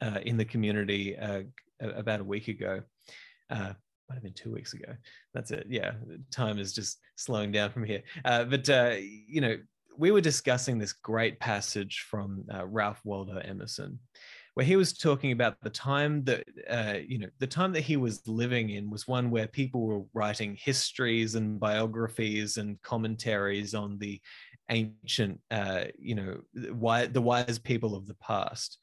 [0.00, 1.42] uh, in the community uh,
[1.80, 2.82] about a week ago.
[3.48, 3.72] Uh,
[4.08, 4.92] might have been two weeks ago.
[5.32, 5.66] That's it.
[5.68, 5.92] Yeah
[6.32, 8.02] time is just slowing down from here.
[8.24, 9.56] Uh, but uh, you know
[9.96, 13.98] we were discussing this great passage from uh, ralph waldo emerson
[14.54, 17.96] where he was talking about the time that uh, you know the time that he
[17.96, 23.98] was living in was one where people were writing histories and biographies and commentaries on
[23.98, 24.20] the
[24.68, 26.38] ancient uh, you know
[26.72, 28.78] why the wise people of the past.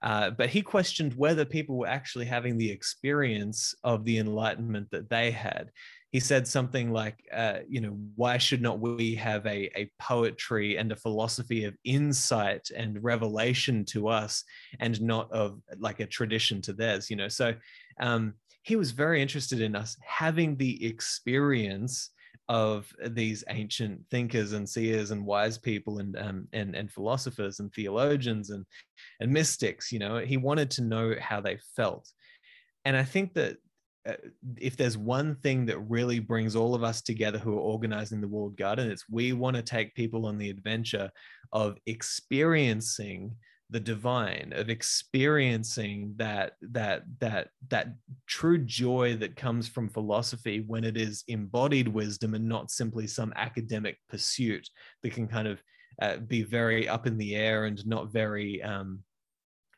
[0.00, 5.10] Uh, but he questioned whether people were actually having the experience of the enlightenment that
[5.10, 5.70] they had
[6.10, 10.78] he said something like, uh, you know, why should not we have a, a poetry
[10.78, 14.42] and a philosophy of insight and revelation to us
[14.80, 17.28] and not of like a tradition to theirs, you know?
[17.28, 17.54] So
[18.00, 22.10] um, he was very interested in us having the experience
[22.48, 27.70] of these ancient thinkers and seers and wise people and um, and and philosophers and
[27.74, 28.64] theologians and
[29.20, 32.10] and mystics you know he wanted to know how they felt
[32.86, 33.58] and i think that
[34.56, 38.28] if there's one thing that really brings all of us together who are organizing the
[38.28, 41.10] walled garden it's we want to take people on the adventure
[41.52, 43.34] of experiencing
[43.70, 47.88] the divine of experiencing that that that that
[48.26, 53.32] true joy that comes from philosophy when it is embodied wisdom and not simply some
[53.36, 54.66] academic pursuit
[55.02, 55.62] that can kind of
[56.00, 59.00] uh, be very up in the air and not very um,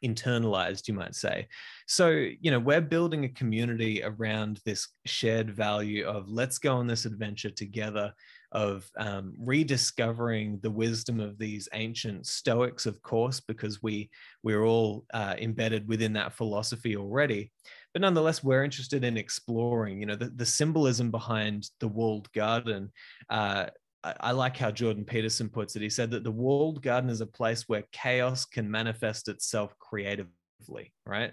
[0.04, 1.46] internalized, you might say.
[1.86, 6.86] So, you know, we're building a community around this shared value of let's go on
[6.86, 8.12] this adventure together,
[8.52, 14.10] of um, rediscovering the wisdom of these ancient Stoics, of course, because we
[14.42, 17.52] we're all uh, embedded within that philosophy already.
[17.92, 22.92] But nonetheless, we're interested in exploring, you know, the, the symbolism behind the walled garden.
[23.28, 23.66] Uh,
[24.02, 25.82] I like how Jordan Peterson puts it.
[25.82, 30.92] He said that the walled garden is a place where chaos can manifest itself creatively,
[31.04, 31.32] right?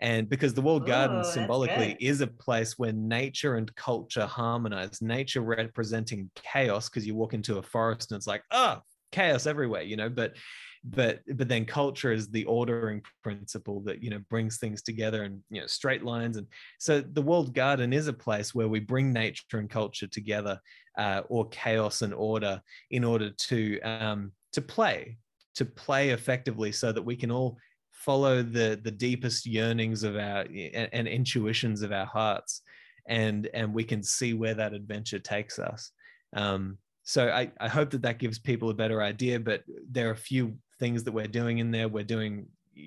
[0.00, 5.40] And because the walled garden symbolically is a place where nature and culture harmonize, nature
[5.40, 8.80] representing chaos, because you walk into a forest and it's like, oh,
[9.10, 10.36] chaos everywhere, you know, but
[10.84, 15.40] but but then culture is the ordering principle that you know brings things together and
[15.50, 16.36] you know straight lines.
[16.36, 16.46] And
[16.78, 20.60] so the walled garden is a place where we bring nature and culture together
[20.96, 22.60] uh, or chaos and order
[22.90, 25.18] in order to um, to play
[25.54, 27.58] to play effectively so that we can all
[27.92, 32.62] follow the the deepest yearnings of our and, and intuitions of our hearts
[33.08, 35.90] and and we can see where that adventure takes us.
[36.34, 40.12] Um, so I, I hope that that gives people a better idea but there are
[40.12, 41.88] a few things that we're doing in there.
[41.88, 42.46] We're doing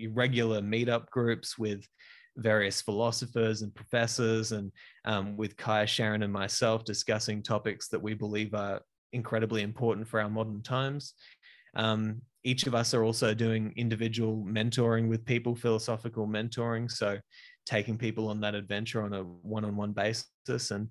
[0.10, 1.86] regular meetup groups with
[2.38, 4.72] various philosophers and professors, and
[5.06, 8.82] um, with Kai, Sharon, and myself discussing topics that we believe are
[9.14, 11.14] incredibly important for our modern times.
[11.76, 16.90] Um, each of us are also doing individual mentoring with people, philosophical mentoring.
[16.90, 17.20] So,
[17.66, 20.72] taking people on that adventure on a one on one basis.
[20.72, 20.90] And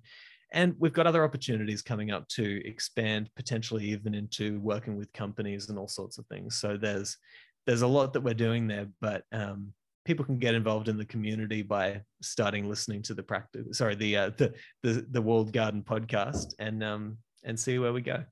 [0.51, 5.69] and we've got other opportunities coming up to expand potentially even into working with companies
[5.69, 6.57] and all sorts of things.
[6.57, 7.17] So there's
[7.65, 9.71] there's a lot that we're doing there but um,
[10.03, 14.17] people can get involved in the community by starting listening to the practice sorry the
[14.17, 18.23] uh, the, the the walled garden podcast and um and see where we go.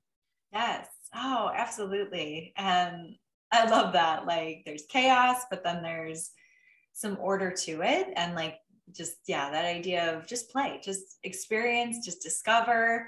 [0.52, 0.86] Yes.
[1.14, 2.52] Oh absolutely.
[2.56, 3.14] And
[3.52, 6.30] i love that like there's chaos but then there's
[6.92, 8.56] some order to it and like
[8.94, 13.06] just yeah that idea of just play just experience just discover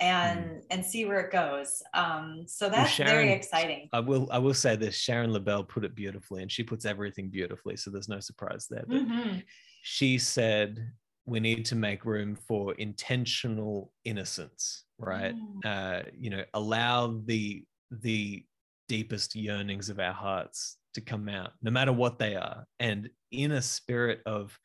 [0.00, 0.62] and mm.
[0.70, 1.82] and see where it goes.
[1.94, 3.88] Um, so that's well, Sharon, very exciting.
[3.92, 7.28] I will I will say this: Sharon Lebell put it beautifully, and she puts everything
[7.28, 7.76] beautifully.
[7.76, 8.84] So there's no surprise there.
[8.86, 9.38] But mm-hmm.
[9.82, 10.90] she said
[11.26, 15.34] we need to make room for intentional innocence, right?
[15.34, 15.64] Mm.
[15.64, 18.44] Uh, you know, allow the the
[18.88, 23.52] deepest yearnings of our hearts to come out, no matter what they are, and in
[23.52, 24.58] a spirit of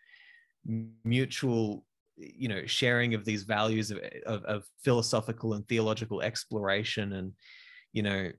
[1.04, 1.86] mutual
[2.18, 7.14] you know sharing of these values of, of, of philosophical and theological exploration.
[7.14, 7.34] And
[7.94, 8.32] you know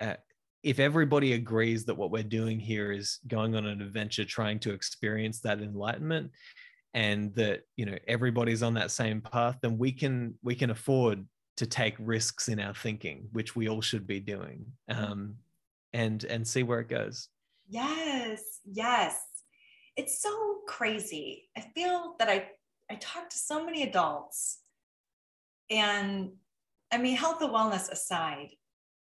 [0.00, 0.14] uh,
[0.62, 4.72] if everybody agrees that what we're doing here is going on an adventure trying to
[4.72, 6.30] experience that enlightenment
[6.94, 11.24] and that you know everybody's on that same path then we can we can afford
[11.56, 15.34] to take risks in our thinking which we all should be doing um,
[15.92, 17.28] and and see where it goes.
[17.68, 19.18] Yes yes
[19.96, 22.48] it's so crazy i feel that i
[22.92, 24.58] I talk to so many adults,
[25.70, 26.32] and
[26.92, 28.50] I mean, health and wellness aside,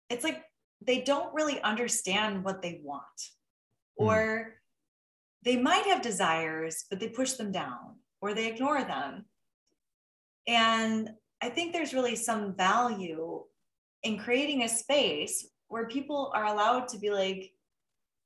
[0.09, 0.41] it's like
[0.81, 3.19] they don't really understand what they want,
[3.99, 4.05] mm.
[4.05, 4.55] or
[5.43, 9.25] they might have desires, but they push them down or they ignore them.
[10.47, 13.43] And I think there's really some value
[14.01, 17.51] in creating a space where people are allowed to be like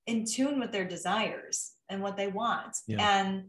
[0.08, 2.78] in tune with their desires and what they want.
[2.88, 3.22] Yeah.
[3.22, 3.46] And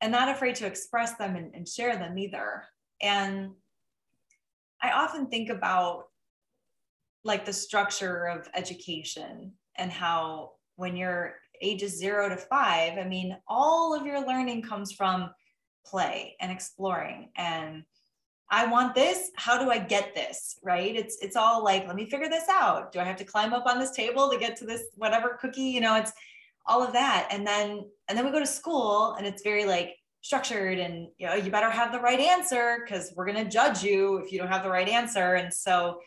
[0.00, 2.64] and not afraid to express them and, and share them either.
[3.00, 3.52] And
[4.82, 6.06] I often think about
[7.24, 13.36] like the structure of education and how when you're ages zero to five, I mean,
[13.46, 15.30] all of your learning comes from
[15.86, 17.84] play and exploring and
[18.50, 19.30] I want this.
[19.36, 20.58] How do I get this?
[20.62, 20.94] Right?
[20.94, 22.92] It's it's all like, let me figure this out.
[22.92, 25.62] Do I have to climb up on this table to get to this whatever cookie?
[25.62, 26.12] You know, it's
[26.66, 27.28] all of that.
[27.30, 31.26] And then and then we go to school and it's very like structured and you
[31.26, 34.38] know you better have the right answer because we're going to judge you if you
[34.38, 35.34] don't have the right answer.
[35.34, 36.00] And so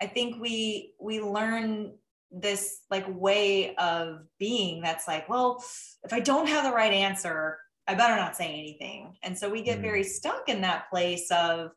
[0.00, 1.92] i think we we learn
[2.30, 5.64] this like way of being that's like well
[6.02, 9.14] if i don't have the right answer i better not say anything.
[9.22, 9.82] And so we get mm.
[9.82, 11.70] very stuck in that place of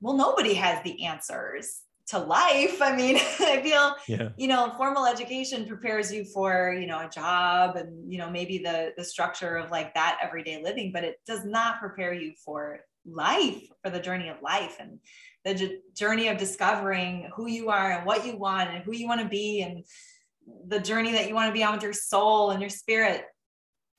[0.00, 2.82] well nobody has the answers to life.
[2.82, 4.30] I mean, I feel, yeah.
[4.36, 8.58] you know, formal education prepares you for, you know, a job and, you know, maybe
[8.58, 12.80] the the structure of like that everyday living, but it does not prepare you for
[13.06, 14.98] life, for the journey of life and
[15.44, 19.06] the j- journey of discovering who you are and what you want and who you
[19.06, 19.84] want to be and
[20.66, 23.24] the journey that you want to be on with your soul and your spirit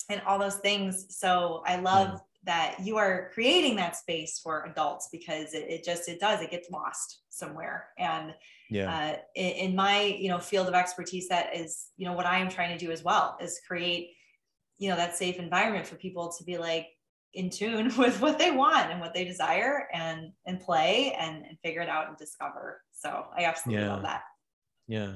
[0.10, 1.08] and all those things.
[1.10, 5.84] So I love yeah that you are creating that space for adults because it, it
[5.84, 7.88] just it does it gets lost somewhere.
[7.98, 8.34] And
[8.70, 8.92] yeah.
[8.92, 12.40] uh, in, in, my you know field of expertise that is you know what i
[12.40, 14.12] am trying to do as well is create
[14.78, 16.88] you know that safe environment for people to be like
[17.34, 21.60] in tune with what they want and what they desire and and play and, and
[21.64, 22.82] figure it out and discover.
[22.94, 23.94] So i absolutely yeah.
[23.94, 24.22] love that.
[24.88, 25.16] Yeah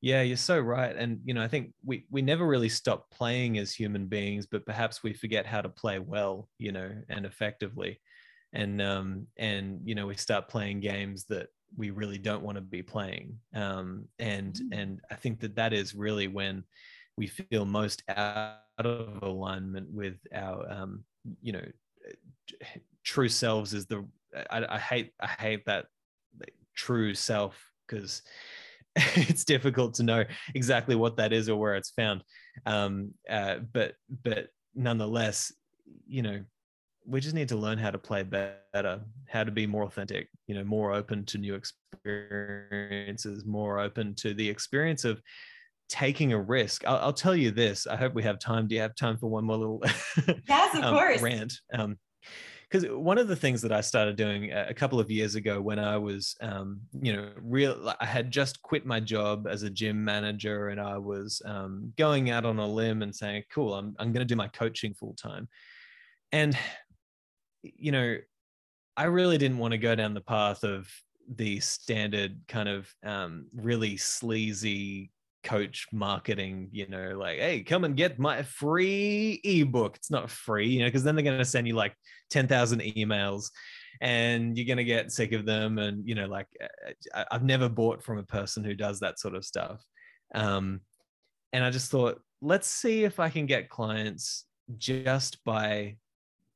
[0.00, 0.94] yeah, you're so right.
[0.94, 4.64] And you know, I think we we never really stop playing as human beings, but
[4.64, 8.00] perhaps we forget how to play well, you know, and effectively.
[8.52, 12.62] And um and you know, we start playing games that we really don't want to
[12.62, 13.38] be playing.
[13.54, 14.68] Um and mm.
[14.72, 16.64] and I think that that is really when
[17.16, 21.04] we feel most out of alignment with our um
[21.42, 21.64] you know
[23.04, 24.06] true selves is the
[24.50, 25.86] I, I hate I hate that
[26.76, 28.22] true self because
[29.16, 30.24] it's difficult to know
[30.54, 32.22] exactly what that is or where it's found.
[32.66, 33.94] Um, uh, but
[34.24, 35.52] but nonetheless,
[36.06, 36.42] you know,
[37.06, 40.54] we just need to learn how to play better, how to be more authentic, you
[40.54, 45.22] know, more open to new experiences, more open to the experience of
[45.88, 46.86] taking a risk.
[46.86, 47.86] I'll, I'll tell you this.
[47.86, 48.66] I hope we have time.
[48.68, 49.82] Do you have time for one more little
[50.48, 51.22] yes, of um, course.
[51.22, 51.54] rant?
[51.72, 51.98] Um,
[52.70, 55.78] because one of the things that I started doing a couple of years ago when
[55.78, 60.04] I was, um, you know, real, I had just quit my job as a gym
[60.04, 64.12] manager and I was um, going out on a limb and saying, cool, I'm, I'm
[64.12, 65.48] going to do my coaching full time.
[66.30, 66.58] And,
[67.62, 68.18] you know,
[68.98, 70.90] I really didn't want to go down the path of
[71.36, 75.10] the standard kind of um, really sleazy
[75.42, 79.96] coach marketing, you know, like, hey, come and get my free ebook.
[79.96, 81.94] It's not free, you know, because then they're going to send you like
[82.30, 83.50] 10,000 emails
[84.00, 85.78] and you're going to get sick of them.
[85.78, 86.46] And, you know, like
[87.30, 89.82] I've never bought from a person who does that sort of stuff.
[90.34, 90.80] Um,
[91.52, 94.44] and I just thought, let's see if I can get clients
[94.76, 95.96] just by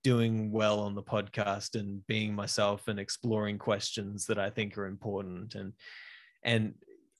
[0.05, 4.87] doing well on the podcast and being myself and exploring questions that I think are
[4.87, 5.73] important and
[6.45, 6.75] and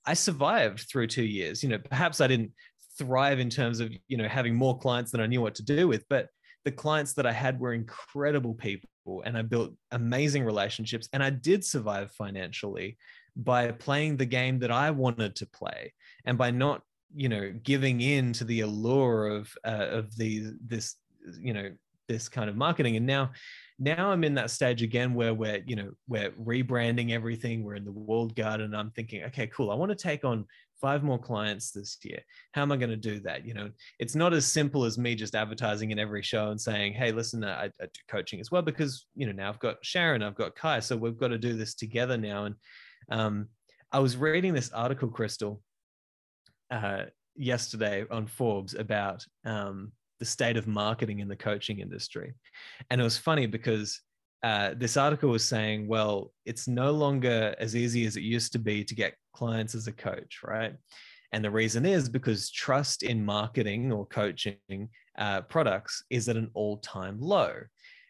[0.05, 1.63] I survived through two years.
[1.63, 2.53] You know, perhaps I didn't
[2.99, 5.89] thrive in terms of you know having more clients than I knew what to do
[5.89, 6.29] with, but
[6.65, 11.31] the clients that I had were incredible people and I built amazing relationships and I
[11.31, 12.97] did survive financially
[13.35, 15.93] by playing the game that I wanted to play
[16.25, 16.83] and by not,
[17.15, 20.97] you know, giving in to the allure of uh, of the this
[21.41, 21.71] you know
[22.09, 23.31] this kind of marketing and now
[23.83, 27.85] now i'm in that stage again where we're you know we're rebranding everything we're in
[27.85, 30.47] the walled garden i'm thinking okay cool i want to take on
[30.83, 32.19] five more clients this year.
[32.53, 33.47] How am i going to do that?
[33.47, 33.71] You know
[34.01, 37.45] it's not as simple as me just advertising in every show and saying hey listen
[37.45, 40.57] I, I do coaching as well because you know now i've got sharon i've got
[40.57, 42.45] kai so we've got to do this together now.
[42.47, 42.55] And
[43.11, 43.49] um,
[43.93, 45.63] i was reading this article crystal
[46.71, 47.05] uh,
[47.37, 49.93] yesterday on forbes about um,
[50.23, 52.33] the state of marketing in the coaching industry.
[52.91, 54.01] And it was funny because
[54.45, 58.61] uh, this article was saying, well, it's no longer as easy as it used to
[58.61, 60.75] be to get clients as a coach, right?
[61.33, 66.53] And the reason is because trust in marketing or coaching uh, products is at an
[66.55, 67.55] all time low.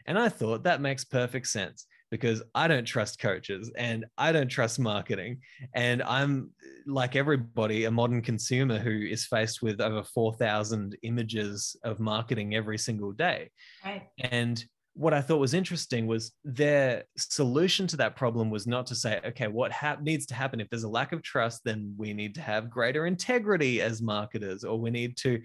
[0.05, 4.49] And I thought that makes perfect sense because I don't trust coaches and I don't
[4.49, 5.41] trust marketing.
[5.75, 6.51] And I'm
[6.87, 12.77] like everybody, a modern consumer who is faced with over 4,000 images of marketing every
[12.77, 13.51] single day.
[13.83, 14.03] Right.
[14.19, 14.63] And
[14.95, 19.21] what I thought was interesting was their solution to that problem was not to say,
[19.25, 22.35] okay, what ha- needs to happen if there's a lack of trust, then we need
[22.35, 25.41] to have greater integrity as marketers, or we need to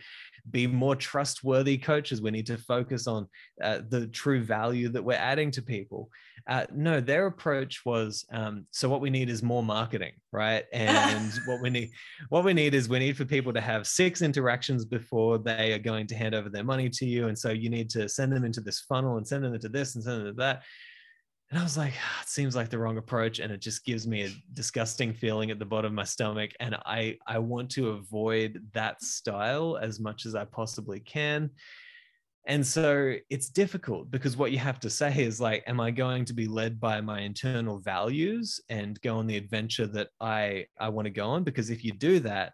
[0.51, 2.21] be more trustworthy coaches.
[2.21, 3.27] We need to focus on
[3.63, 6.09] uh, the true value that we're adding to people.
[6.47, 10.63] Uh, no, their approach was um, so what we need is more marketing, right?
[10.71, 11.89] And what we need,
[12.29, 15.79] what we need is we need for people to have six interactions before they are
[15.79, 18.45] going to hand over their money to you, and so you need to send them
[18.45, 20.63] into this funnel and send them into this and send them to that.
[21.49, 24.05] And I was like, oh, it seems like the wrong approach, and it just gives
[24.05, 26.51] me a disgusting feeling at the bottom of my stomach.
[26.59, 31.51] And I I want to avoid that style as much as I possibly can
[32.47, 36.25] and so it's difficult because what you have to say is like am i going
[36.25, 40.89] to be led by my internal values and go on the adventure that i i
[40.89, 42.53] want to go on because if you do that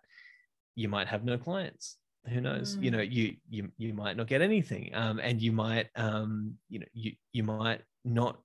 [0.76, 2.84] you might have no clients who knows mm.
[2.84, 6.80] you know you you you might not get anything um, and you might um, you
[6.80, 8.39] know you you might not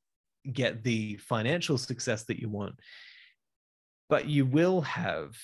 [0.52, 2.74] get the financial success that you want
[4.08, 5.36] but you will have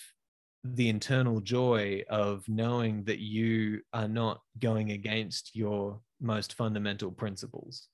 [0.64, 7.88] the internal joy of knowing that you are not going against your most fundamental principles.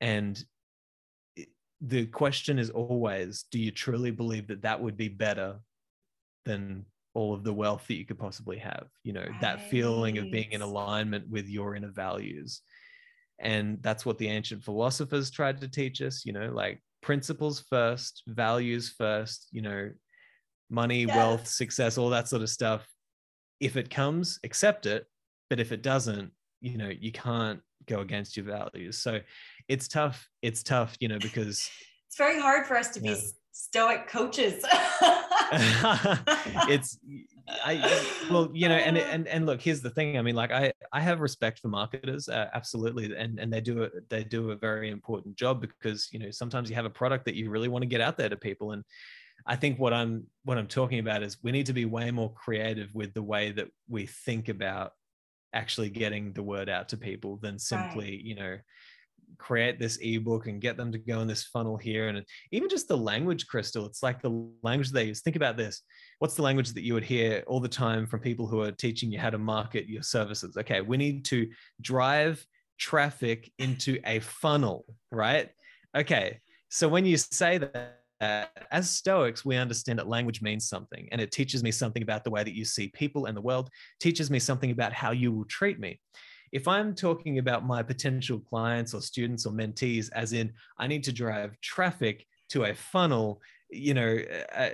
[0.00, 0.42] And
[1.80, 5.56] the question is always do you truly believe that that would be better
[6.46, 6.86] than
[7.16, 8.88] all of the wealth that you could possibly have?
[9.02, 9.40] You know, right.
[9.40, 12.60] that feeling of being in alignment with your inner values.
[13.38, 18.22] And that's what the ancient philosophers tried to teach us, you know, like principles first,
[18.26, 19.90] values first, you know,
[20.70, 21.16] money, yeah.
[21.16, 22.86] wealth, success, all that sort of stuff.
[23.60, 25.06] If it comes, accept it.
[25.48, 28.98] But if it doesn't, you know, you can't go against your values.
[28.98, 29.20] So
[29.68, 30.28] it's tough.
[30.42, 31.70] It's tough, you know, because
[32.08, 33.16] it's very hard for us to be
[33.56, 34.62] stoic coaches.
[36.68, 36.98] it's
[37.48, 40.18] I well, you know, and and and look, here's the thing.
[40.18, 43.84] I mean, like I I have respect for marketers, uh, absolutely, and and they do
[43.84, 47.24] a they do a very important job because you know sometimes you have a product
[47.26, 48.84] that you really want to get out there to people, and
[49.46, 52.32] I think what I'm what I'm talking about is we need to be way more
[52.34, 54.92] creative with the way that we think about
[55.52, 58.20] actually getting the word out to people than simply, right.
[58.20, 58.58] you know,
[59.38, 62.08] create this ebook and get them to go in this funnel here.
[62.08, 65.20] And even just the language crystal it's like the language they use.
[65.20, 65.82] Think about this.
[66.18, 69.12] What's the language that you would hear all the time from people who are teaching
[69.12, 70.56] you how to market your services?
[70.56, 71.48] Okay we need to
[71.80, 72.44] drive
[72.78, 75.50] traffic into a funnel right?
[75.96, 81.08] Okay so when you say that uh, as Stoics, we understand that language means something,
[81.12, 83.70] and it teaches me something about the way that you see people and the world,
[84.00, 86.00] teaches me something about how you will treat me.
[86.52, 91.04] If I'm talking about my potential clients or students or mentees, as in I need
[91.04, 93.40] to drive traffic to a funnel,
[93.70, 94.70] you know, uh, uh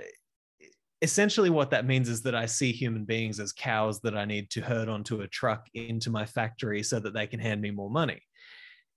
[1.01, 4.49] essentially what that means is that I see human beings as cows that I need
[4.51, 7.89] to herd onto a truck into my factory so that they can hand me more
[7.89, 8.21] money.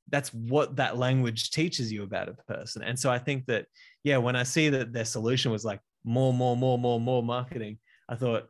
[0.08, 2.82] That's what that language teaches you about a person.
[2.84, 3.66] And so i think that
[4.04, 7.78] yeah when i see that their solution was like more more more more more marketing
[8.08, 8.48] i thought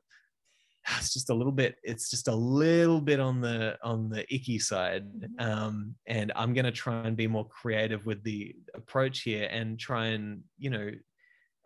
[0.99, 4.59] it's just a little bit it's just a little bit on the on the icky
[4.59, 5.41] side mm-hmm.
[5.41, 9.79] um, and i'm going to try and be more creative with the approach here and
[9.79, 10.91] try and you know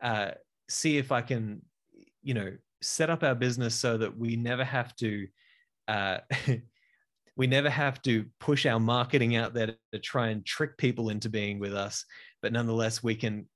[0.02, 0.30] uh,
[0.68, 1.60] see if i can
[2.22, 2.50] you know
[2.82, 5.26] set up our business so that we never have to
[5.88, 6.18] uh,
[7.36, 11.28] we never have to push our marketing out there to try and trick people into
[11.28, 12.04] being with us
[12.42, 13.46] but nonetheless we can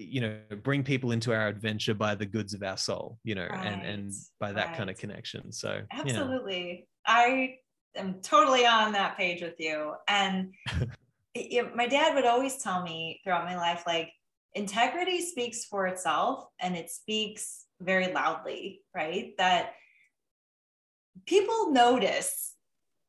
[0.00, 3.48] you know bring people into our adventure by the goods of our soul you know
[3.50, 4.76] right, and and by that right.
[4.76, 7.14] kind of connection so absolutely yeah.
[7.14, 7.54] i
[7.98, 9.94] am totally on that page with you.
[10.06, 10.54] And
[11.34, 14.12] it, my dad would always tell me throughout my life, like,
[14.54, 19.32] integrity speaks for itself and it speaks very loudly, right?
[19.38, 19.74] That
[21.26, 22.54] people notice.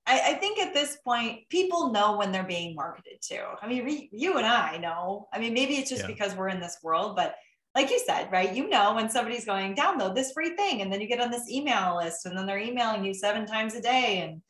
[0.10, 3.46] I, I, think at this point, people know when they're being marketed to.
[3.62, 5.28] I mean, re, you and I know.
[5.32, 6.08] I mean, maybe it's just yeah.
[6.08, 7.36] because we're in this world, but
[7.76, 8.56] like you said, right?
[8.56, 11.50] You know when somebody's going download this free thing, and then you get on this
[11.50, 14.42] email list, and then they're emailing you seven times a day and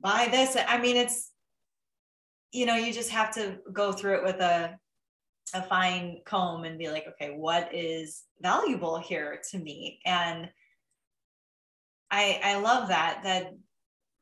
[0.00, 0.56] buy this.
[0.68, 1.30] I mean, it's
[2.52, 4.78] you know, you just have to go through it with a
[5.54, 10.00] a fine comb and be like, okay, what is valuable here to me?
[10.04, 10.50] And
[12.10, 13.54] I I love that that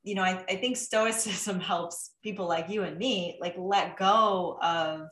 [0.03, 4.59] you know, I, I think stoicism helps people like you and me like let go
[4.63, 5.09] of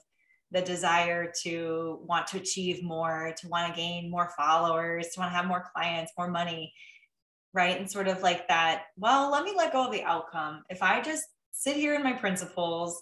[0.53, 5.31] the desire to want to achieve more, to want to gain more followers, to want
[5.31, 6.73] to have more clients, more money,
[7.55, 7.79] right?
[7.79, 10.65] And sort of like that, well, let me let go of the outcome.
[10.69, 13.01] If I just sit here in my principles,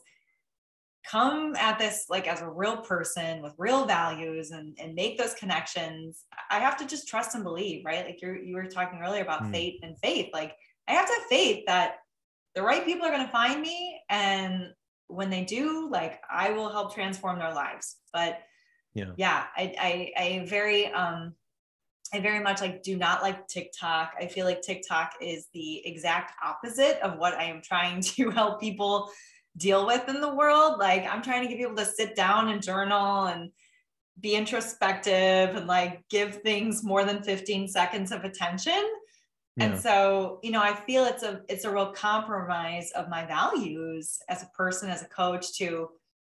[1.10, 5.32] come at this like as a real person with real values and, and make those
[5.34, 8.04] connections, I have to just trust and believe, right?
[8.04, 9.52] Like you you were talking earlier about mm.
[9.52, 10.28] fate and faith.
[10.34, 10.54] Like
[10.88, 11.96] I have to have faith that
[12.54, 14.72] the right people are going to find me and
[15.08, 17.96] when they do, like I will help transform their lives.
[18.12, 18.40] But
[18.94, 21.34] yeah, yeah, I, I, I very, um,
[22.12, 24.14] I very much like do not like TikTok.
[24.18, 28.60] I feel like TikTok is the exact opposite of what I am trying to help
[28.60, 29.10] people
[29.56, 30.78] deal with in the world.
[30.78, 33.50] Like I'm trying to get people to sit down and journal and
[34.20, 38.82] be introspective and like give things more than 15 seconds of attention
[39.60, 44.18] and so you know i feel it's a it's a real compromise of my values
[44.28, 45.88] as a person as a coach to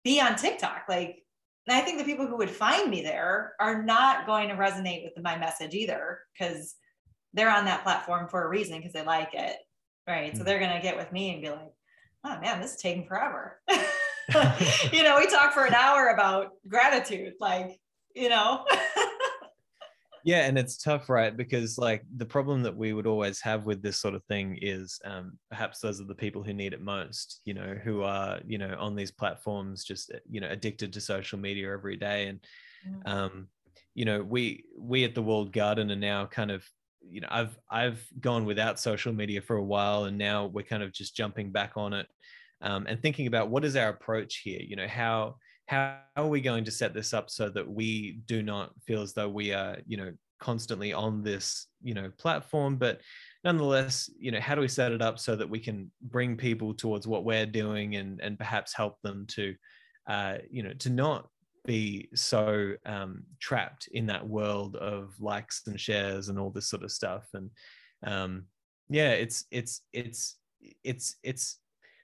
[0.04, 1.24] be on tiktok like
[1.66, 5.04] and i think the people who would find me there are not going to resonate
[5.04, 6.76] with my message either because
[7.34, 9.56] they're on that platform for a reason because they like it
[10.06, 10.36] right mm-hmm.
[10.36, 10.46] so mm.
[10.46, 11.72] they're going to get with me and be like
[12.24, 13.60] oh man this is taking forever
[14.92, 17.80] you know we talk for an hour about gratitude like
[18.14, 18.64] you know
[20.24, 23.82] yeah and it's tough right because like the problem that we would always have with
[23.82, 27.40] this sort of thing is um, perhaps those are the people who need it most
[27.44, 31.38] you know who are you know on these platforms just you know addicted to social
[31.38, 32.40] media every day and
[33.06, 33.48] um,
[33.94, 36.64] you know we we at the walled garden are now kind of
[37.00, 40.82] you know i've i've gone without social media for a while and now we're kind
[40.82, 42.06] of just jumping back on it
[42.60, 45.36] um, and thinking about what is our approach here you know how
[45.68, 49.12] how are we going to set this up so that we do not feel as
[49.12, 52.76] though we are you know constantly on this you know platform?
[52.76, 53.00] But
[53.44, 56.74] nonetheless you know how do we set it up so that we can bring people
[56.74, 59.54] towards what we're doing and and perhaps help them to
[60.08, 61.28] uh, you know to not
[61.66, 66.82] be so um, trapped in that world of likes and shares and all this sort
[66.82, 67.26] of stuff?
[67.34, 67.50] And
[68.06, 68.44] um,
[68.88, 70.36] yeah it's it's it's
[70.82, 71.58] it's it's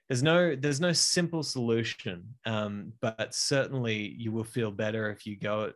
[0.09, 5.37] there's no there's no simple solution um, but certainly you will feel better if you
[5.37, 5.71] go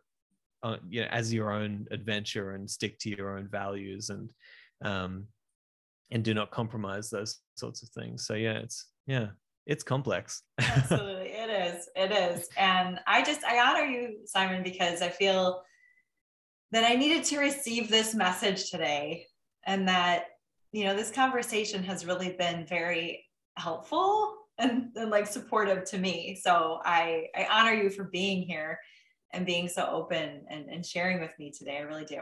[0.62, 4.28] uh, you know as your own adventure and stick to your own values and
[4.84, 5.26] um,
[6.10, 8.26] and do not compromise those sorts of things.
[8.26, 9.28] So yeah it's yeah
[9.66, 10.42] it's complex.
[10.60, 11.28] Absolutely.
[11.28, 11.88] It is.
[11.96, 12.48] It is.
[12.56, 15.62] And i just i honor you simon because i feel
[16.72, 19.26] that i needed to receive this message today
[19.66, 20.24] and that
[20.72, 23.24] you know this conversation has really been very
[23.60, 26.38] helpful and, and like supportive to me.
[26.40, 28.78] So I, I honor you for being here
[29.32, 31.78] and being so open and, and sharing with me today.
[31.78, 32.20] I really do.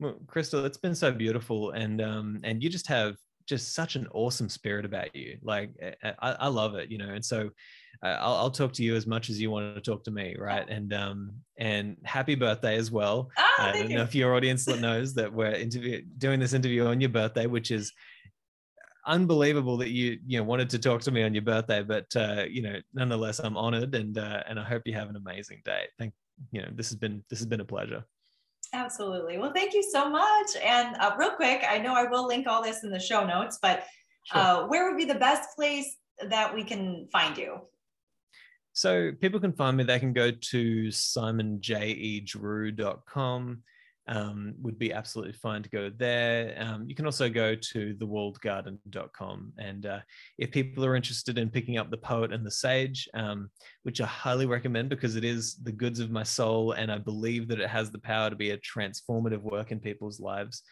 [0.00, 1.70] Well, Crystal, it's been so beautiful.
[1.70, 5.38] And, um, and you just have just such an awesome spirit about you.
[5.42, 7.10] Like eh, eh, I, I love it, you know?
[7.10, 7.50] And so
[8.02, 10.36] uh, I'll, I'll, talk to you as much as you want to talk to me.
[10.38, 10.68] Right.
[10.68, 13.30] And, um, and happy birthday as well.
[13.38, 13.96] Oh, I don't you.
[13.96, 17.70] know if your audience knows that we're interview doing this interview on your birthday, which
[17.70, 17.92] is
[19.06, 22.44] unbelievable that you you know wanted to talk to me on your birthday but uh,
[22.48, 25.86] you know nonetheless i'm honored and uh, and i hope you have an amazing day.
[25.98, 26.12] Thank
[26.50, 28.04] you know this has been this has been a pleasure.
[28.72, 29.38] Absolutely.
[29.38, 30.56] Well thank you so much.
[30.62, 33.58] And uh, real quick i know i will link all this in the show notes
[33.62, 33.84] but
[34.24, 34.40] sure.
[34.40, 35.96] Uh, where would be the best place
[36.28, 37.60] that we can find you?
[38.72, 43.62] So people can find me they can go to simonjedrew.com
[44.08, 46.54] um, would be absolutely fine to go there.
[46.58, 49.52] Um, you can also go to thewalledgarden.com.
[49.58, 50.00] And uh,
[50.38, 53.50] if people are interested in picking up The Poet and the Sage, um,
[53.82, 57.48] which I highly recommend because it is the goods of my soul, and I believe
[57.48, 60.62] that it has the power to be a transformative work in people's lives.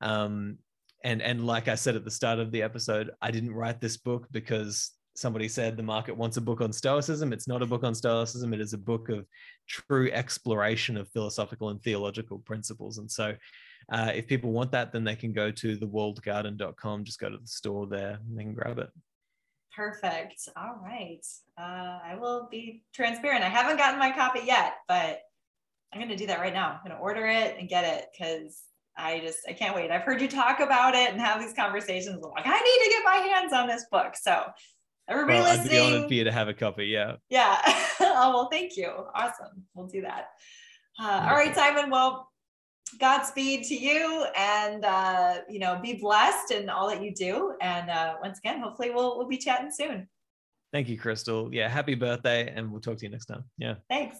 [0.00, 0.58] Um,
[1.02, 3.96] and, and like I said at the start of the episode, I didn't write this
[3.96, 7.84] book because somebody said the market wants a book on stoicism it's not a book
[7.84, 9.26] on stoicism it is a book of
[9.68, 13.34] true exploration of philosophical and theological principles and so
[13.90, 17.04] uh, if people want that, then they can go to thewalledgarden.com.
[17.04, 18.90] Just go to the store there and they can grab it.
[19.74, 20.48] Perfect.
[20.56, 21.24] All right.
[21.58, 23.44] Uh, I will be transparent.
[23.44, 25.20] I haven't gotten my copy yet, but
[25.92, 26.70] I'm going to do that right now.
[26.70, 28.62] I'm going to order it and get it because
[28.96, 29.90] I just I can't wait.
[29.90, 32.22] I've heard you talk about it and have these conversations.
[32.24, 34.14] I'm like, I need to get my hands on this book.
[34.14, 34.44] So
[35.08, 36.86] everybody well, listening, I'd be honored for you to have a copy.
[36.86, 37.16] Yeah.
[37.30, 37.60] Yeah.
[38.00, 38.90] oh well, thank you.
[39.14, 39.64] Awesome.
[39.74, 40.28] We'll do that.
[41.00, 41.90] Uh, all right, Simon.
[41.90, 42.30] Well,
[43.00, 47.54] Godspeed to you, and uh, you know, be blessed in all that you do.
[47.60, 50.08] And uh, once again, hopefully, we'll we'll be chatting soon.
[50.72, 51.52] Thank you, Crystal.
[51.52, 53.44] Yeah, happy birthday, and we'll talk to you next time.
[53.58, 53.74] Yeah.
[53.88, 54.18] Thanks.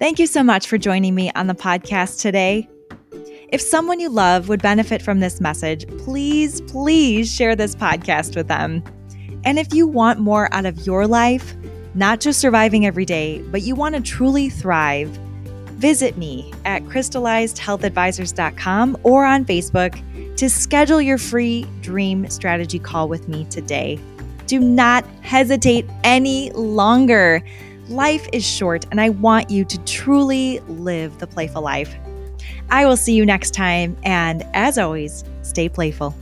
[0.00, 2.68] Thank you so much for joining me on the podcast today.
[3.48, 8.48] If someone you love would benefit from this message, please, please share this podcast with
[8.48, 8.82] them.
[9.44, 11.54] And if you want more out of your life,
[11.94, 15.10] not just surviving every day, but you want to truly thrive,
[15.76, 23.28] visit me at crystallizedhealthadvisors.com or on Facebook to schedule your free dream strategy call with
[23.28, 24.00] me today.
[24.46, 27.44] Do not hesitate any longer.
[27.88, 31.94] Life is short, and I want you to truly live the playful life.
[32.70, 36.14] I will see you next time, and as always, stay playful.